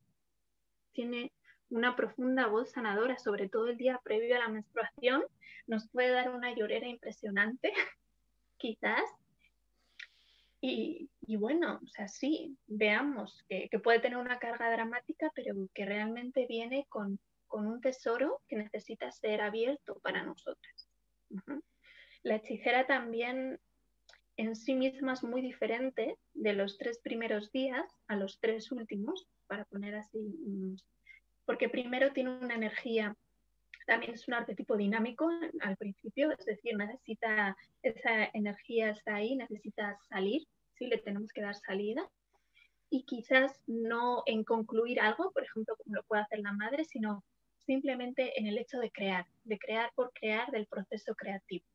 [0.94, 1.32] Tiene
[1.70, 5.24] una profunda voz sanadora, sobre todo el día previo a la menstruación,
[5.68, 7.74] nos puede dar una llorera impresionante,
[8.58, 9.04] quizás.
[10.62, 16.48] Y, bueno, o sea, sí, veamos que, puede tener una carga dramática, pero que realmente
[16.48, 17.20] viene con,
[17.52, 20.85] un tesoro que necesita ser abierto para nosotras.
[22.24, 23.60] La hechicera también
[24.38, 29.28] en sí misma es muy diferente de los tres primeros días a los tres últimos,
[29.48, 30.20] para poner así,
[31.46, 33.16] porque primero tiene una energía
[33.86, 35.30] también es un arquetipo dinámico
[35.62, 41.42] al principio, es decir, necesita, esa energía está ahí, necesita salir, sí, le tenemos que
[41.42, 42.08] dar salida.
[42.90, 47.24] Y quizás no en concluir algo, por ejemplo, como lo puede hacer la madre, sino
[47.66, 51.66] simplemente en el hecho de crear, de crear por crear del proceso creativo.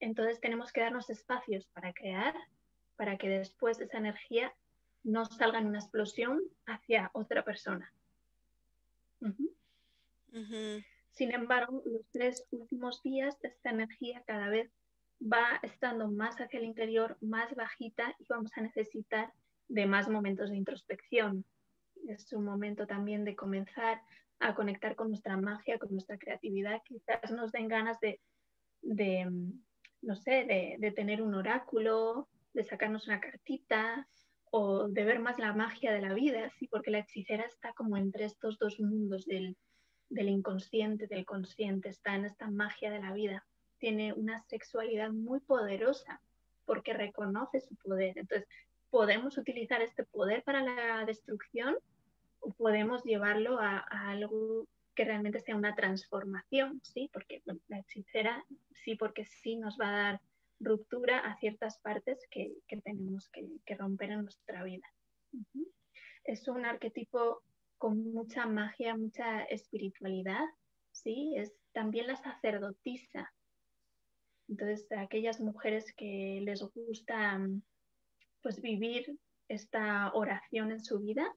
[0.00, 2.34] Entonces tenemos que darnos espacios para crear,
[2.96, 4.54] para que después esa energía
[5.02, 7.92] no salga en una explosión hacia otra persona.
[11.12, 14.70] Sin embargo, los tres últimos días esta energía cada vez
[15.22, 19.32] va estando más hacia el interior, más bajita y vamos a necesitar
[19.68, 21.44] de más momentos de introspección.
[22.08, 24.00] Es un momento también de comenzar
[24.40, 26.82] a conectar con nuestra magia, con nuestra creatividad.
[26.84, 28.20] Quizás nos den ganas de,
[30.02, 34.06] no sé, de, tener un oráculo, de sacarnos una cartita
[34.50, 36.68] o de ver más la magia de la vida, ¿sí?
[36.68, 39.56] porque la hechicera está como entre estos dos mundos del,
[40.10, 43.44] del inconsciente, del consciente, está en esta magia de la vida.
[43.78, 46.20] Tiene una sexualidad muy poderosa
[46.66, 48.16] porque reconoce su poder.
[48.16, 48.48] Entonces,
[48.90, 51.76] podemos utilizar este poder para la destrucción
[52.56, 57.10] podemos llevarlo a, algo que realmente sea una transformación, ¿sí?
[57.12, 58.44] Porque la hechicera,
[58.84, 60.20] sí, porque sí nos va a dar
[60.60, 62.54] ruptura a ciertas partes que,
[62.84, 64.86] tenemos que, romper en nuestra vida.
[66.24, 67.42] Es un arquetipo
[67.76, 70.44] con mucha magia, mucha espiritualidad,
[70.92, 71.34] ¿sí?
[71.36, 73.32] Es también la sacerdotisa.
[74.48, 77.40] Entonces, aquellas mujeres que les gusta
[78.42, 81.34] pues vivir esta oración en su vida,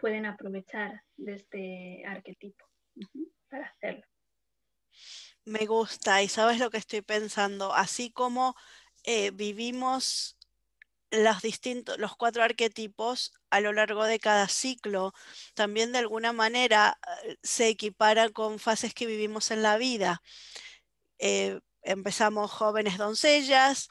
[0.00, 2.64] pueden aprovechar de este arquetipo
[3.48, 4.04] para hacerlo.
[5.44, 8.54] Me gusta y sabes lo que estoy pensando, así como
[9.04, 10.36] eh, vivimos
[11.10, 15.12] los distintos, los cuatro arquetipos a lo largo de cada ciclo
[15.54, 20.22] también de alguna manera eh, se equiparan con fases que vivimos en la vida.
[21.18, 23.88] Eh, empezamos jóvenes doncellas,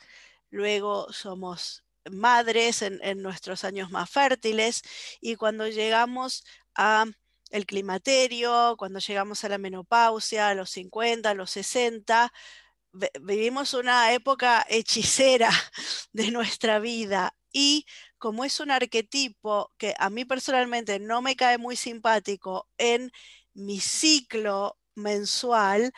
[0.50, 4.82] luego somos madres en, nuestros años más fértiles
[5.22, 6.44] y cuando llegamos
[6.76, 7.06] a
[7.52, 12.32] el climaterio, cuando llegamos a la menopausia, a los 50, a los 60,
[13.22, 15.50] vivimos una época hechicera
[16.14, 17.36] de nuestra vida.
[17.52, 17.86] Y
[18.18, 23.12] como es un arquetipo que a mí personalmente no me cae muy simpático en
[23.54, 25.92] mi ciclo mensual,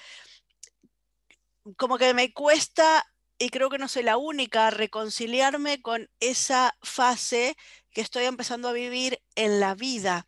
[1.77, 3.05] como que me cuesta,
[3.41, 7.57] y creo que no soy la única, reconciliarme con esa fase
[7.91, 10.27] que estoy empezando a vivir en la vida.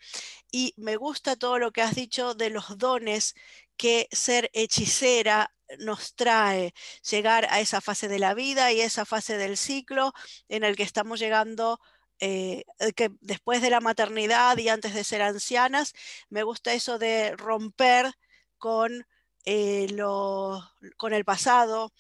[0.52, 3.36] Y me gusta todo lo que has dicho de los dones
[3.78, 6.74] que ser hechicera nos trae
[7.08, 10.14] llegar a esa fase de la vida y esa fase del ciclo
[10.50, 11.80] en el que estamos llegando
[12.20, 12.64] eh,
[12.96, 15.94] que después de la maternidad y antes de ser ancianas,
[16.30, 18.12] me gusta eso de romper
[18.58, 19.06] con,
[19.46, 21.92] eh, lo, con el pasado,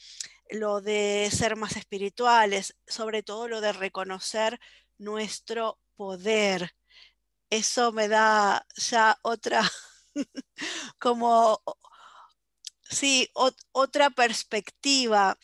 [0.53, 4.59] lo de ser más espirituales, sobre todo lo de reconocer
[4.99, 6.75] nuestro poder.
[7.49, 9.63] Eso me da ya otra,
[10.99, 11.61] como
[12.89, 13.29] sí,
[13.71, 15.37] otra perspectiva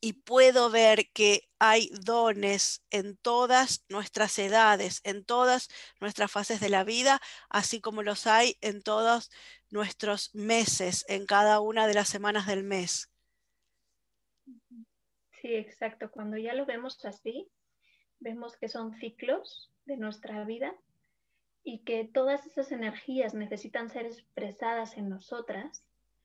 [0.00, 5.68] y puedo ver que hay dones en todas nuestras edades, en todas
[6.00, 9.30] nuestras fases de la vida, así como los hay en todos
[9.70, 13.08] nuestros meses, en cada una de las semanas del mes.
[15.40, 16.10] Sí, exacto.
[16.10, 17.48] Cuando ya lo vemos así,
[18.20, 20.74] vemos que son ciclos de nuestra vida
[21.62, 25.84] y que todas esas energías necesitan ser expresadas en nosotras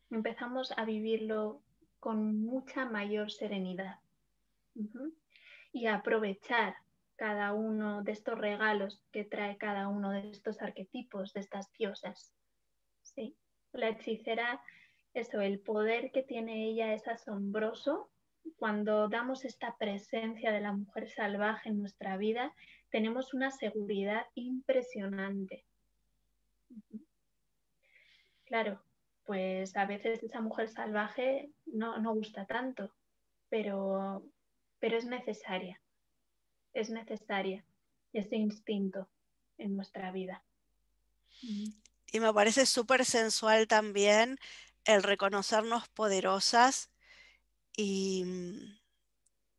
[0.09, 1.61] empezamos a vivirlo
[1.99, 3.99] con mucha mayor serenidad
[5.71, 6.75] y a aprovechar
[7.15, 12.33] cada uno de estos regalos que trae cada uno de estos arquetipos, de estas diosas.
[13.01, 13.35] Sí,
[13.71, 14.61] la hechicera,
[15.13, 18.09] eso, el poder que tiene ella es asombroso.
[18.57, 22.53] Cuando damos esta presencia de la mujer salvaje en nuestra vida,
[22.89, 25.65] tenemos una seguridad impresionante.
[28.45, 28.83] Claro,
[29.25, 32.93] pues a veces esa mujer salvaje no, gusta tanto,
[33.49, 34.23] pero,
[34.79, 35.81] pero es necesaria,
[36.73, 37.65] es necesaria
[38.11, 39.09] ese instinto
[39.57, 40.43] en nuestra vida.
[41.41, 44.37] Y me parece súper sensual también
[44.85, 46.92] el reconocernos poderosas
[47.75, 48.25] y,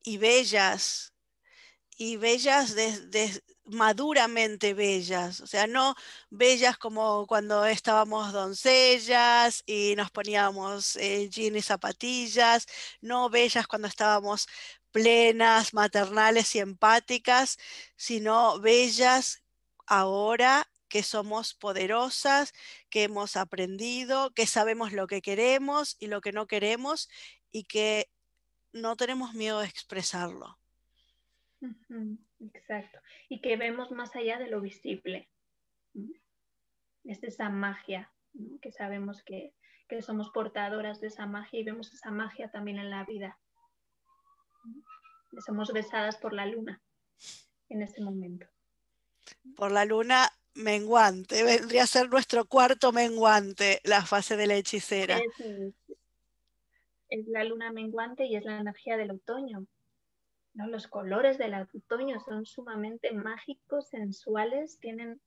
[0.02, 1.14] y bellas,
[1.96, 5.94] y bellas desde maduramente bellas, o sea, no
[6.30, 12.66] bellas como cuando estábamos doncellas y nos poníamos eh, jeans y zapatillas,
[13.00, 14.46] no bellas cuando estábamos
[14.90, 17.58] plenas, maternales y empáticas,
[17.96, 19.42] sino bellas
[19.86, 22.52] ahora que somos poderosas,
[22.90, 27.08] que hemos aprendido, que sabemos lo que queremos y lo que no queremos
[27.54, 28.10] y que
[28.72, 30.58] no tenemos miedo de expresarlo.
[32.40, 32.98] Exacto.
[33.28, 35.30] Y que vemos más allá de lo visible.
[37.04, 38.12] Es esa magia,
[38.60, 39.54] que sabemos que,
[40.00, 43.38] somos portadoras de esa magia y vemos esa magia también en la vida.
[45.46, 46.82] Somos besadas por la luna
[47.68, 48.48] en ese momento.
[49.54, 55.20] Por la luna menguante, vendría a ser nuestro cuarto menguante, la fase de la hechicera.
[57.20, 59.66] Es la luna menguante y es la energía del otoño,
[60.54, 65.20] los colores del otoño son sumamente mágicos, sensuales, tienen,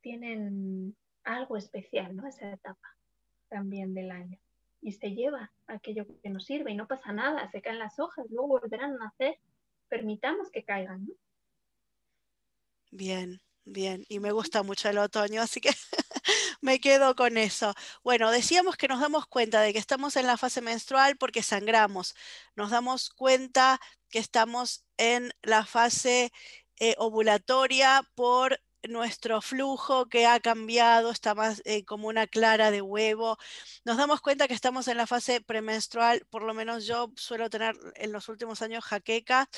[0.00, 2.26] tienen algo especial, ¿no?
[2.26, 2.96] Esa etapa
[3.48, 4.38] también del año.
[4.80, 8.26] Y se lleva aquello que nos sirve y no pasa nada, se caen las hojas,
[8.30, 9.36] luego volverán a nacer.
[9.88, 11.14] Permitamos que caigan, ¿no?
[12.92, 14.04] Bien, bien.
[14.08, 15.70] Y me gusta mucho el otoño, así que
[16.60, 17.74] me quedo con eso.
[18.02, 22.14] Bueno, decíamos que nos damos cuenta de que estamos en la fase menstrual porque sangramos.
[22.54, 26.32] Nos damos cuenta que estamos en la fase
[26.78, 32.82] eh, ovulatoria por nuestro flujo que ha cambiado, está más eh, como una clara de
[32.82, 33.38] huevo.
[33.84, 37.76] Nos damos cuenta que estamos en la fase premenstrual, por lo menos yo suelo tener
[37.96, 39.48] en los últimos años jaqueca,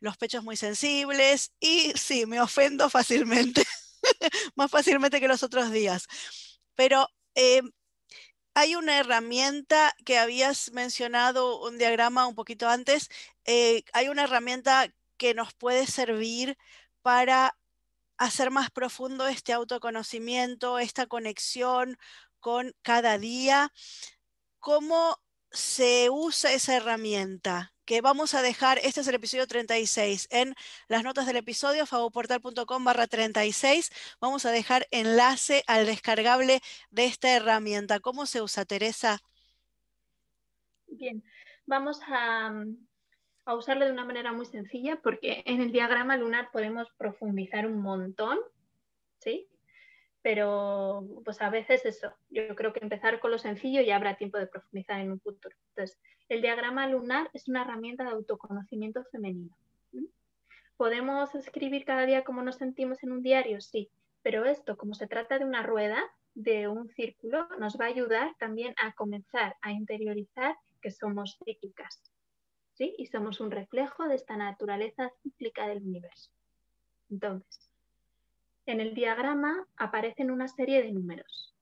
[0.00, 3.64] los pechos muy sensibles y sí, me ofendo fácilmente.
[4.56, 6.06] más fácilmente que los otros días.
[6.74, 7.62] Pero eh,
[8.54, 13.08] hay una herramienta que habías mencionado, un diagrama un poquito antes,
[13.44, 16.56] eh, hay una herramienta que nos puede servir
[17.02, 17.56] para
[18.18, 21.98] hacer más profundo este autoconocimiento, esta conexión
[22.40, 23.72] con cada día.
[24.60, 25.18] ¿Cómo
[25.52, 27.73] se usa esa herramienta?
[27.84, 30.54] Que vamos a dejar, este es el episodio 36, en
[30.88, 36.60] las notas del episodio, favoportal.com barra 36, vamos a dejar enlace al descargable
[36.90, 38.00] de esta herramienta.
[38.00, 39.20] ¿Cómo se usa, Teresa?
[40.86, 41.22] Bien,
[41.66, 42.52] vamos a,
[43.44, 47.80] a usarlo de una manera muy sencilla porque en el diagrama lunar podemos profundizar un
[47.80, 48.38] montón,
[49.18, 49.48] ¿sí?
[50.24, 54.38] pero pues a veces eso, yo creo que empezar con lo sencillo y habrá tiempo
[54.38, 55.54] de profundizar en un futuro.
[55.68, 59.56] Entonces, el diagrama lunar es una herramienta de autoconocimiento femenino.
[60.76, 63.60] ¿Podemos escribir cada día cómo nos sentimos en un diario?
[63.60, 63.90] Sí,
[64.22, 66.02] pero esto, como se trata de una rueda,
[66.34, 72.02] de un círculo, nos va a ayudar también a comenzar a interiorizar que somos cíclicas,
[72.72, 72.94] ¿sí?
[72.98, 76.30] Y somos un reflejo de esta naturaleza cíclica del universo.
[77.08, 77.70] Entonces,
[78.66, 81.53] en el diagrama aparecen una serie de números.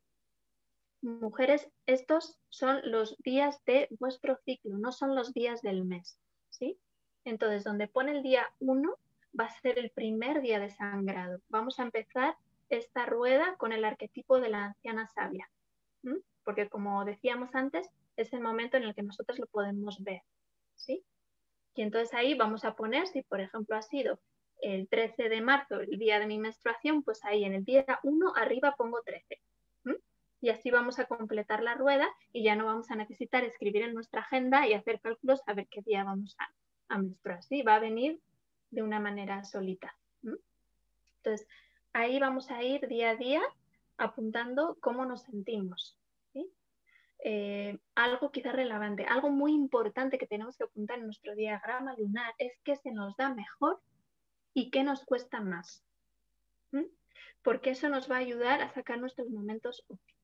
[1.02, 6.16] Mujeres, estos son los días de vuestro ciclo, no son los días del mes.
[6.48, 6.78] ¿sí?
[7.24, 8.96] Entonces, donde pone el día 1
[9.38, 11.40] va a ser el primer día de sangrado.
[11.48, 12.36] Vamos a empezar
[12.68, 15.50] esta rueda con el arquetipo de la anciana sabia,
[16.44, 20.22] porque como decíamos antes, es el momento en el que nosotros lo podemos ver.
[20.76, 21.04] ¿sí?
[21.74, 24.20] Y entonces ahí vamos a poner, si por ejemplo ha sido
[24.60, 28.34] el 13 de marzo, el día de mi menstruación, pues ahí en el día 1
[28.36, 29.40] arriba pongo 13.
[30.42, 33.94] Y así vamos a completar la rueda y ya no vamos a necesitar escribir en
[33.94, 36.36] nuestra agenda y hacer cálculos a ver qué día vamos
[36.88, 37.42] a, menstruar.
[37.44, 38.20] Sí, va a venir
[38.70, 39.96] de una manera solita.
[40.22, 41.46] Entonces,
[41.92, 43.40] ahí vamos a ir día a día
[43.96, 45.96] apuntando cómo nos sentimos.
[47.24, 52.34] Eh, algo quizás relevante, algo muy importante que tenemos que apuntar en nuestro diagrama lunar
[52.38, 53.80] es que se nos da mejor
[54.54, 55.84] y qué nos cuesta más.
[57.42, 60.21] Porque eso nos va a ayudar a sacar nuestros momentos útiles.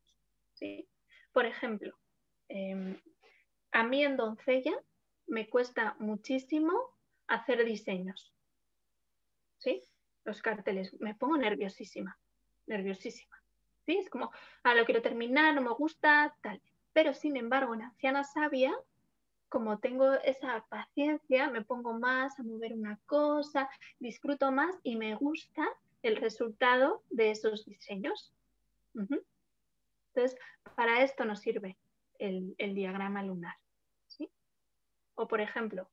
[0.59, 0.88] ¿Sí?
[1.32, 1.96] Por ejemplo,
[2.48, 3.00] em,
[3.72, 4.72] a mí en doncella
[5.26, 6.72] me cuesta muchísimo
[7.26, 8.32] hacer diseños.
[9.59, 9.82] ¿Sí?
[10.24, 10.98] Los carteles.
[11.00, 12.18] Me pongo nerviosísima.
[12.66, 13.36] Nerviosísima.
[13.86, 13.98] ¿Sí?
[13.98, 14.30] Es como,
[14.62, 16.61] ah, lo quiero terminar, no me gusta, tal.
[16.92, 18.74] Pero sin embargo, en Anciana Sabia
[19.48, 25.14] como tengo esa paciencia, me pongo más a mover una cosa, disfruto más y me
[25.14, 25.66] gusta
[26.02, 28.32] el resultado de esos diseños.
[30.18, 30.40] Entonces,
[30.74, 31.78] para esto nos sirve
[32.18, 33.54] el, diagrama lunar.
[35.14, 35.88] O, por ejemplo,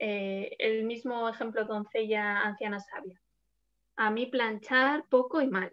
[0.00, 3.20] eh, el mismo ejemplo doncella anciana sabia.
[3.96, 5.72] A mí planchar poco y mal.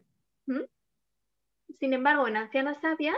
[1.79, 3.15] Sin embargo, en anciana sabia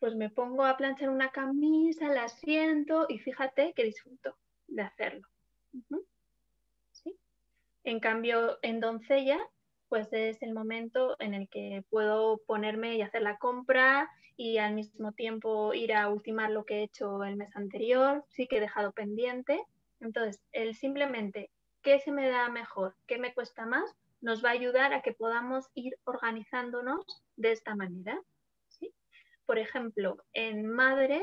[0.00, 4.36] pues me pongo a planchar una camisa, la siento y fíjate que disfruto
[4.66, 5.26] de hacerlo.
[6.92, 7.16] ¿Sí?
[7.84, 9.38] En cambio, en doncella,
[9.88, 14.74] pues es el momento en el que puedo ponerme y hacer la compra y al
[14.74, 18.60] mismo tiempo ir a ultimar lo que he hecho el mes anterior, sí que he
[18.60, 19.62] dejado pendiente.
[20.00, 21.50] Entonces, el simplemente
[21.82, 25.12] qué se me da mejor, qué me cuesta más, nos va a ayudar a que
[25.12, 27.04] podamos ir organizándonos
[27.36, 28.20] de esta manera.
[29.46, 31.20] Por ejemplo, en madre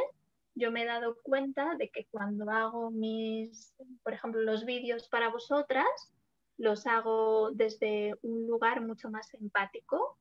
[0.54, 5.30] yo me he dado cuenta de que cuando hago mis, por ejemplo, los vídeos para
[5.30, 5.88] vosotras,
[6.58, 10.18] los hago desde un lugar mucho más empático.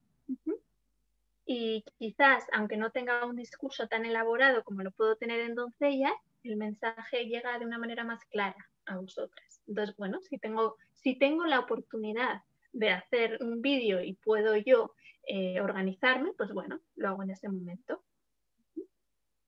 [1.44, 6.12] Y quizás, aunque no tenga un discurso tan elaborado como lo puedo tener en doncella,
[6.44, 9.62] el mensaje llega de una manera más clara a vosotras.
[9.66, 14.94] Entonces, bueno, si tengo, si tengo la oportunidad de hacer un vídeo y puedo yo
[15.26, 18.02] eh, organizarme, pues bueno, lo hago en ese momento.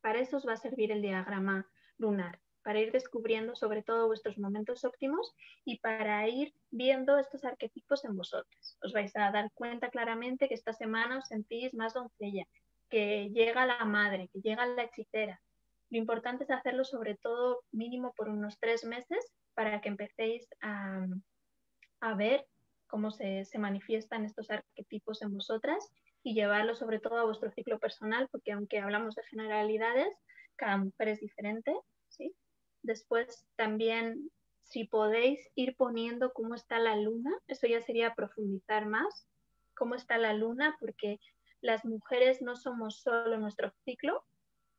[0.01, 1.67] Para eso os va a servir el diagrama
[1.99, 5.35] lunar, para ir descubriendo sobre todo vuestros momentos óptimos
[5.65, 8.79] y para ir viendo estos arquetipos en vosotros.
[8.83, 12.47] Os vais a dar cuenta claramente que esta semana os sentís más doncella,
[12.89, 15.41] que llega la madre, que llega la hechicera.
[15.91, 21.07] Lo importante es hacerlo sobre todo mínimo por unos tres meses para que empecéis a,
[22.01, 22.47] a ver
[22.93, 25.91] cómo se, manifiestan estos arquetipos en vosotras
[26.23, 30.15] y llevarlo sobre todo a vuestro ciclo personal, porque aunque hablamos de generalidades,
[30.57, 31.75] cada mujer es diferente.
[32.83, 34.31] Después también,
[34.63, 39.27] si podéis ir poniendo cómo está la luna, eso ya sería profundizar más,
[39.75, 41.21] cómo está la luna, porque
[41.61, 44.25] las mujeres no somos solo nuestro ciclo,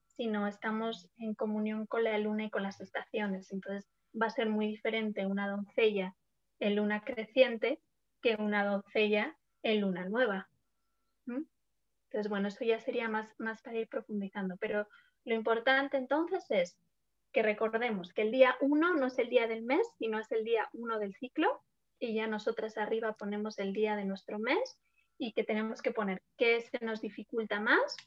[0.06, 3.52] sino estamos en comunión con la luna y con las estaciones.
[3.52, 3.90] Entonces
[4.20, 6.16] va a ser muy diferente una doncella
[6.60, 7.82] en luna creciente
[8.22, 10.50] que una doncella en luna nueva.
[11.26, 14.56] Entonces, bueno, eso ya sería más, más para ir profundizando.
[14.58, 14.88] Pero
[15.26, 16.78] lo importante entonces es
[17.34, 20.44] que recordemos que el día 1 no es el día del mes, sino es el
[20.44, 21.62] día 1 del ciclo.
[22.00, 24.78] Y ya nosotras arriba ponemos el día de nuestro mes
[25.18, 27.98] y que tenemos que poner qué se nos dificulta más,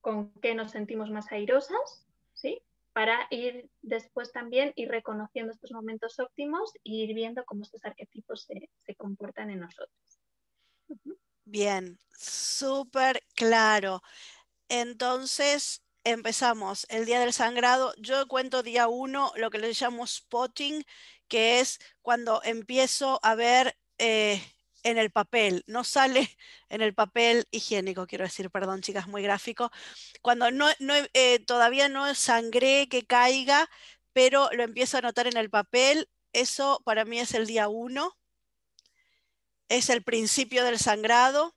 [0.00, 2.62] con qué nos sentimos más airosas, ¿sí?
[2.92, 8.46] para ir después también ir reconociendo estos momentos óptimos y ir viendo cómo estos arquetipos
[8.46, 9.96] se, comportan en nosotros.
[11.44, 14.02] Bien, súper claro.
[14.68, 17.94] Entonces, empezamos el día del sangrado.
[17.98, 20.84] Yo cuento día uno, lo que le llamo spotting,
[21.28, 24.42] que es cuando empiezo a ver eh,
[24.82, 26.28] en el papel, no sale
[26.68, 29.70] en el papel higiénico, quiero decir, perdón chicas, muy gráfico,
[30.22, 30.68] cuando no,
[31.14, 33.70] eh, todavía no sangré que caiga,
[34.12, 38.16] pero lo empiezo a notar en el papel, eso para mí es el día uno,
[39.68, 41.54] es el principio del sangrado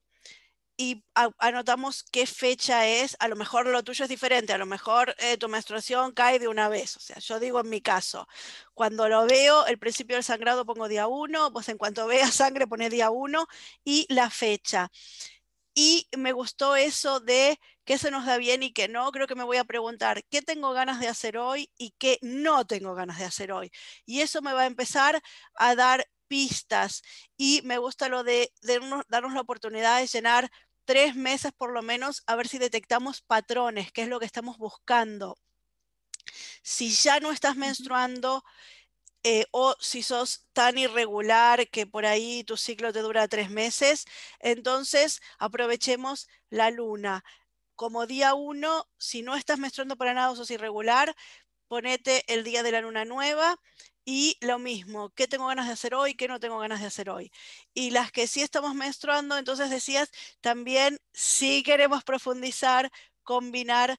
[0.77, 1.03] y
[1.39, 5.37] anotamos qué fecha es, a lo mejor lo tuyo es diferente, a lo mejor eh,
[5.37, 8.27] tu menstruación cae de una vez, o sea, yo digo en mi caso,
[8.73, 12.67] cuando lo veo, el principio del sangrado pongo día 1, pues en cuanto vea sangre
[12.67, 13.47] pone día 1
[13.83, 14.91] y la fecha.
[15.77, 19.11] Y me gustó eso de qué se nos da bien y qué no.
[19.11, 22.65] Creo que me voy a preguntar qué tengo ganas de hacer hoy y qué no
[22.65, 23.71] tengo ganas de hacer hoy.
[24.05, 25.21] Y eso me va a empezar
[25.55, 27.01] a dar pistas
[27.37, 28.51] y me gusta lo de,
[29.09, 30.51] darnos la oportunidad de llenar
[30.85, 34.57] tres meses por lo menos a ver si detectamos patrones, qué es lo que estamos
[34.57, 35.37] buscando.
[36.63, 38.43] Si ya no estás menstruando
[39.23, 44.05] eh, o si sos tan irregular que por ahí tu ciclo te dura tres meses,
[44.39, 47.23] entonces aprovechemos la luna.
[47.75, 51.15] Como día uno, si no estás menstruando para nada o sos irregular,
[51.67, 53.59] ponete el día de la luna nueva
[54.05, 56.15] y lo mismo, ¿qué tengo ganas de hacer hoy?
[56.15, 57.31] ¿Qué no tengo ganas de hacer hoy?
[57.73, 62.91] Y las que sí estamos menstruando, entonces decías, también si queremos profundizar,
[63.23, 63.97] combinar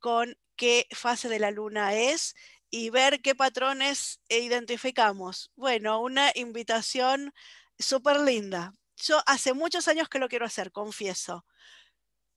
[0.00, 2.34] con qué fase de la luna es
[2.70, 5.50] y ver qué patrones identificamos.
[5.56, 7.32] Bueno, una invitación
[7.78, 8.72] súper linda.
[8.96, 11.44] Yo hace muchos años que lo quiero hacer, confieso.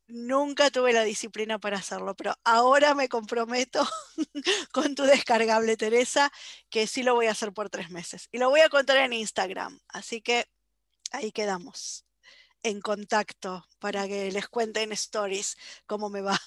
[0.08, 3.84] Nunca tuve la disciplina para hacerlo, pero ahora me comprometo
[4.72, 6.32] con tu descargable, Teresa,
[6.70, 8.30] que sí lo voy a hacer por tres meses.
[8.32, 9.80] Y lo voy a contar en Instagram.
[9.88, 10.46] Así que
[11.12, 12.06] ahí quedamos,
[12.62, 16.38] en contacto, para que les cuente en stories cómo me va.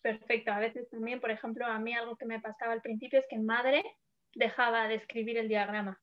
[0.00, 0.52] Perfecto.
[0.52, 3.38] A veces también, por ejemplo, a mí algo que me pasaba al principio es que
[3.38, 3.82] madre
[4.32, 6.00] dejaba de escribir el diagrama.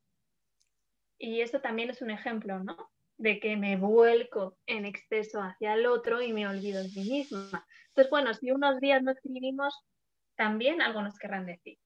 [1.17, 2.91] Y eso también es un ejemplo, ¿no?
[3.17, 7.65] De que me vuelco en exceso hacia el otro y me olvido de mí misma.
[7.87, 9.73] Entonces, bueno, si unos días no escribimos,
[10.35, 11.77] también algo nos querrán decir.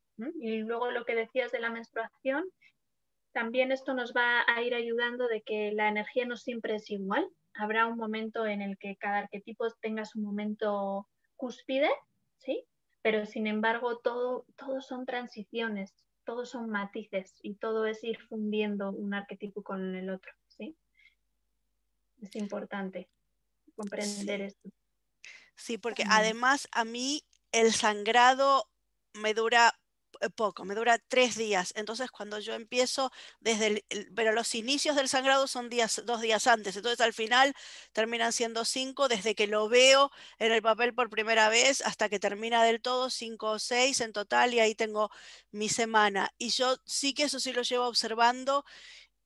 [0.41, 2.43] Y luego lo que decías de la menstruación,
[3.31, 7.27] también esto nos va a ir ayudando de que la energía no siempre es igual.
[7.53, 11.89] Habrá un momento en el que cada arquetipo tenga su momento cúspide,
[12.37, 12.65] ¿sí?
[13.01, 15.93] Pero sin embargo, todo, todo son transiciones
[16.29, 20.31] todos son matices y todo es ir fundiendo un arquetipo con el otro.
[22.21, 23.09] Es importante
[23.75, 24.69] comprender esto.
[25.55, 28.69] Sí, porque además a mí el sangrado
[29.13, 29.77] me dura
[30.21, 31.73] eh, poco, me dura tres días.
[31.75, 36.47] Entonces, cuando yo empiezo desde el, pero los inicios del sangrado son días, dos días
[36.47, 36.75] antes.
[36.75, 37.53] Entonces, al final
[37.93, 42.19] terminan siendo cinco desde que lo veo en el papel por primera vez hasta que
[42.19, 45.09] termina del todo, cinco o seis en total, y ahí tengo
[45.51, 46.33] mi semana.
[46.37, 48.65] Y yo sí que eso sí lo llevo observando.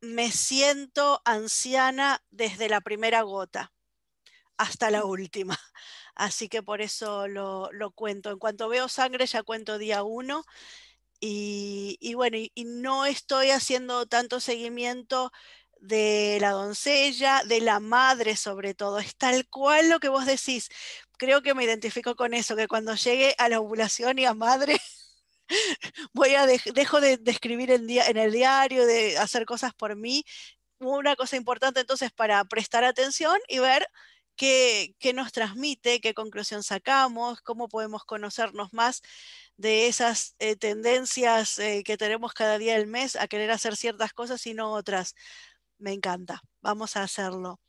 [0.04, 3.72] Me siento anciana desde la primera gota
[4.58, 5.58] hasta la última.
[6.16, 8.30] Así que por eso lo, cuento.
[8.30, 10.44] En cuanto veo sangre ya cuento día uno.
[11.22, 15.32] Y, bueno, y, no estoy haciendo tanto seguimiento
[15.80, 19.00] de la doncella, de la madre sobre todo.
[19.00, 20.70] Es tal cual lo que vos decís.
[21.18, 24.82] Creo que me identifico con eso, que cuando llegue a la ovulación y a madre,
[26.14, 30.26] voy a dejo de, escribir en, el diario, de hacer cosas por mí.
[30.80, 33.88] Una cosa importante entonces para prestar atención y ver
[34.36, 39.02] qué, nos transmite, qué conclusión sacamos, cómo podemos conocernos más
[39.58, 44.14] de esas eh, tendencias eh, que tenemos cada día del mes a querer hacer ciertas
[44.14, 45.16] cosas y no otras.
[45.78, 47.60] Me encanta, vamos a hacerlo.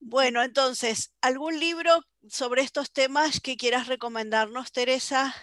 [0.00, 5.34] Bueno, entonces, ¿algún libro sobre estos temas que quieras recomendarnos, Teresa?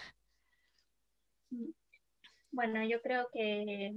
[2.56, 3.92] Bueno, yo creo que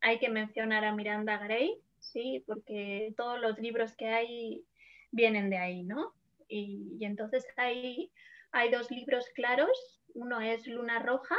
[0.00, 4.64] hay que mencionar a Miranda Gray, sí, porque todos los libros que hay
[5.10, 6.14] vienen de ahí, ¿no?
[6.46, 8.12] Y, entonces hay,
[8.52, 10.00] hay dos libros claros.
[10.14, 11.34] Uno es Luna Roja,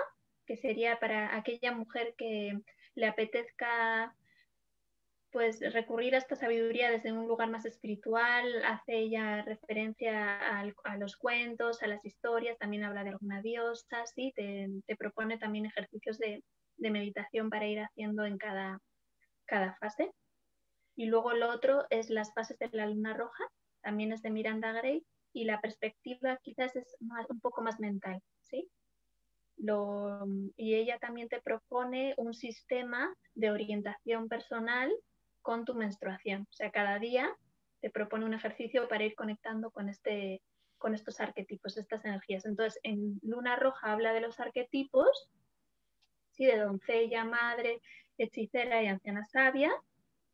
[0.46, 2.60] que sería para aquella mujer que
[2.94, 4.14] le apetezca
[5.32, 11.18] pues recurrir a esta sabiduría desde un lugar más espiritual, hace ella referencia a, los
[11.18, 14.34] cuentos, a las historias, también habla de alguna diosa, ¿sí?
[14.36, 16.44] te, propone también ejercicios de,
[16.78, 18.80] meditación para ir haciendo en cada,
[19.46, 20.12] cada fase.
[20.96, 23.44] Y luego lo otro es las fases de la luna roja,
[23.82, 28.70] también es de Miranda Gray, y la perspectiva quizás es un poco más mental, ¿sí?
[30.56, 34.92] y ella también te propone un sistema de orientación personal
[35.42, 36.44] con tu menstruación.
[36.50, 37.36] O sea, cada día
[37.82, 40.42] te propone un ejercicio para ir conectando con, este,
[40.78, 42.46] con estos arquetipos, estas energías.
[42.46, 45.30] Entonces, en Luna Roja habla de los arquetipos,
[46.32, 46.46] ¿sí?
[46.46, 47.82] de doncella, madre,
[48.18, 49.72] hechicera y anciana sabia,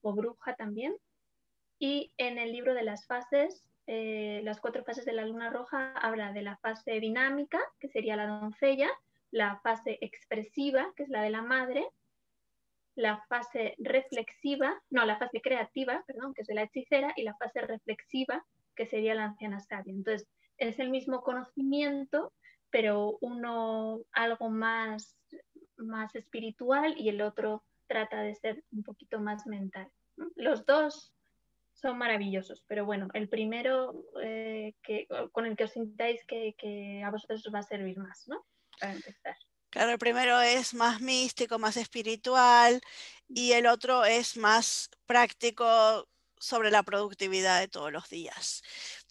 [0.02, 0.96] o bruja también.
[1.78, 5.94] Y en el libro de las fases, eh, las cuatro fases de la luna roja,
[5.94, 8.90] habla de la fase dinámica, que sería la doncella,
[9.32, 11.86] la fase expresiva, que es la de la madre,
[12.96, 17.62] la fase reflexiva, no, la fase creativa, perdón, que es la hechicera, y la fase
[17.62, 19.94] reflexiva, que sería la anciana sabia.
[19.94, 20.28] Entonces,
[20.58, 22.34] es el mismo conocimiento,
[22.70, 25.18] pero uno algo más,
[25.78, 29.90] más espiritual y el otro trata de ser un poquito más mental.
[30.36, 31.14] Los dos
[31.76, 32.64] son maravillosos.
[32.68, 37.54] Pero bueno, el primero eh, que, con el que os sintáis que, a vosotros os
[37.54, 38.46] va a servir más, ¿no?
[38.80, 39.36] Para empezar.
[39.76, 42.80] Claro, el primero es más místico, más espiritual
[43.28, 46.08] y el otro es más práctico
[46.40, 48.64] sobre la productividad de todos los días.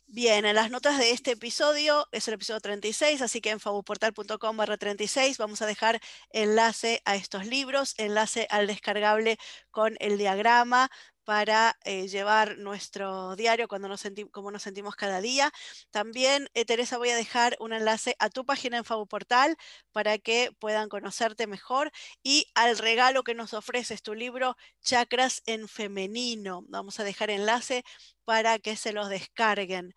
[0.07, 4.57] Bien, en las notas de este episodio, es el episodio 36, así que en fabuportal.com
[4.57, 6.01] barra 36 vamos a dejar
[6.31, 9.39] enlace a estos libros, enlace al descargable
[9.71, 10.91] con el diagrama,
[11.25, 15.53] para eh, llevar nuestro diario cuando nos como nos sentimos cada día.
[15.91, 19.57] También, eh, Teresa, voy a dejar un enlace a tu página en Portal
[19.93, 21.91] para que puedan conocerte mejor
[22.23, 26.63] y al regalo que nos ofreces tu libro Chakras en Femenino.
[26.69, 27.85] Vamos a dejar enlace
[28.25, 29.95] para que se los descarguen.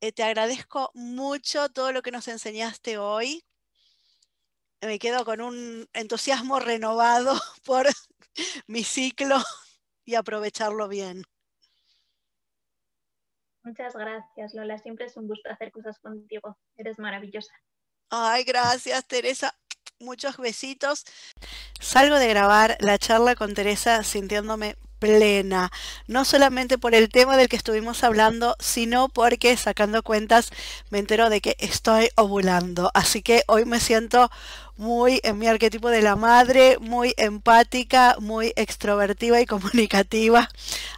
[0.00, 3.44] Eh, te agradezco mucho todo lo que nos enseñaste hoy.
[4.82, 7.88] Me quedo con un entusiasmo renovado por
[8.66, 9.42] mi ciclo
[10.06, 11.24] y aprovecharlo bien.
[13.62, 14.78] Muchas gracias, Lola.
[14.78, 16.56] Siempre es un gusto hacer cosas contigo.
[16.76, 17.52] Eres maravillosa.
[18.08, 19.54] Ay, gracias, Teresa.
[19.98, 21.04] Muchos besitos.
[21.80, 25.70] Salgo de grabar la charla con Teresa sintiéndome plena,
[26.06, 30.50] no solamente por el tema del que estuvimos hablando, sino porque sacando cuentas
[30.90, 32.90] me entero de que estoy ovulando.
[32.94, 34.30] Así que hoy me siento
[34.76, 40.48] muy en mi arquetipo de la madre, muy empática, muy extrovertiva y comunicativa.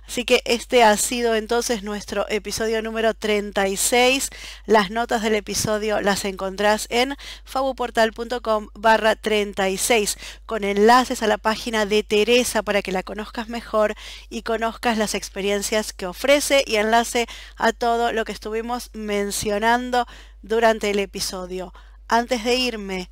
[0.07, 4.31] Así que este ha sido entonces nuestro episodio número 36.
[4.66, 7.14] Las notas del episodio las encontrás en
[7.45, 10.16] fabuportal.com barra 36
[10.47, 13.95] con enlaces a la página de Teresa para que la conozcas mejor
[14.29, 17.26] y conozcas las experiencias que ofrece y enlace
[17.57, 20.07] a todo lo que estuvimos mencionando
[20.43, 21.72] durante el episodio.
[22.09, 23.11] Antes de irme,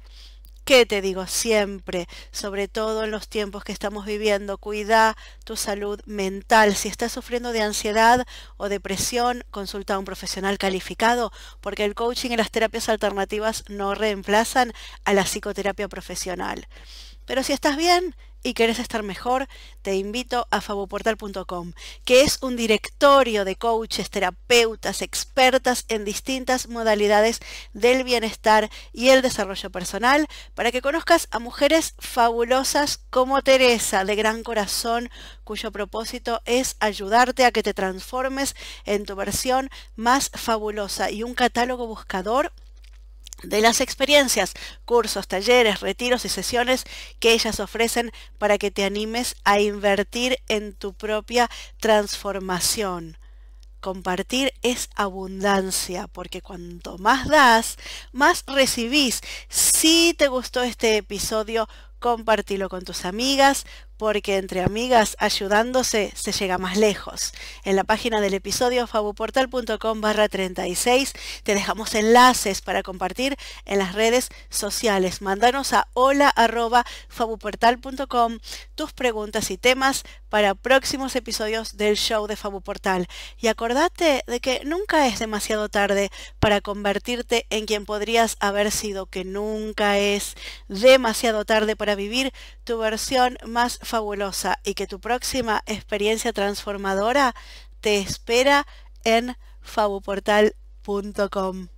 [0.67, 2.09] ¿Qué te digo siempre?
[2.33, 6.75] Sobre todo en los tiempos que estamos viviendo, cuida tu salud mental.
[6.75, 12.31] Si estás sufriendo de ansiedad o depresión, consulta a un profesional calificado, porque el coaching
[12.33, 14.73] y las terapias alternativas no reemplazan
[15.05, 16.67] a la psicoterapia profesional.
[17.27, 18.17] Pero si estás bien
[18.47, 19.49] y querés estar mejor,
[19.83, 21.73] te invito a fabuportal.com,
[22.05, 27.41] que es un directorio de coaches, terapeutas, expertas en distintas modalidades
[27.73, 34.15] del bienestar y el desarrollo personal, para que conozcas a mujeres fabulosas como Teresa, de
[34.15, 35.11] gran corazón,
[35.43, 41.35] cuyo propósito es ayudarte a que te transformes en tu versión más fabulosa y un
[41.35, 42.53] catálogo buscador
[43.43, 46.85] de las experiencias, cursos, talleres, retiros y sesiones
[47.19, 53.19] que ellas ofrecen para que te animes a invertir en tu propia transformación.
[53.81, 57.77] Compartir es abundancia, porque cuanto más das,
[58.11, 59.21] más recibís.
[59.49, 61.69] Si te gustó este episodio,
[62.01, 63.65] compartilo con tus amigas,
[63.97, 67.33] porque entre amigas ayudándose se llega más lejos.
[67.65, 73.95] En la página del episodio fabuportal.com barra 36 te dejamos enlaces para compartir en las
[73.95, 75.23] redes sociales.
[75.23, 76.85] Mándanos a hola arroba
[78.75, 83.07] tus preguntas y temas para próximos episodios del show de Fabuportal.
[83.39, 89.07] Y acordate de que nunca es demasiado tarde para convertirte en quien podrías haber sido,
[89.07, 90.35] que nunca es
[90.69, 92.33] demasiado tarde para vivir
[92.65, 97.35] tu versión más fabulosa y que tu próxima experiencia transformadora
[97.81, 98.67] te espera
[99.05, 101.69] en fabuportal.com.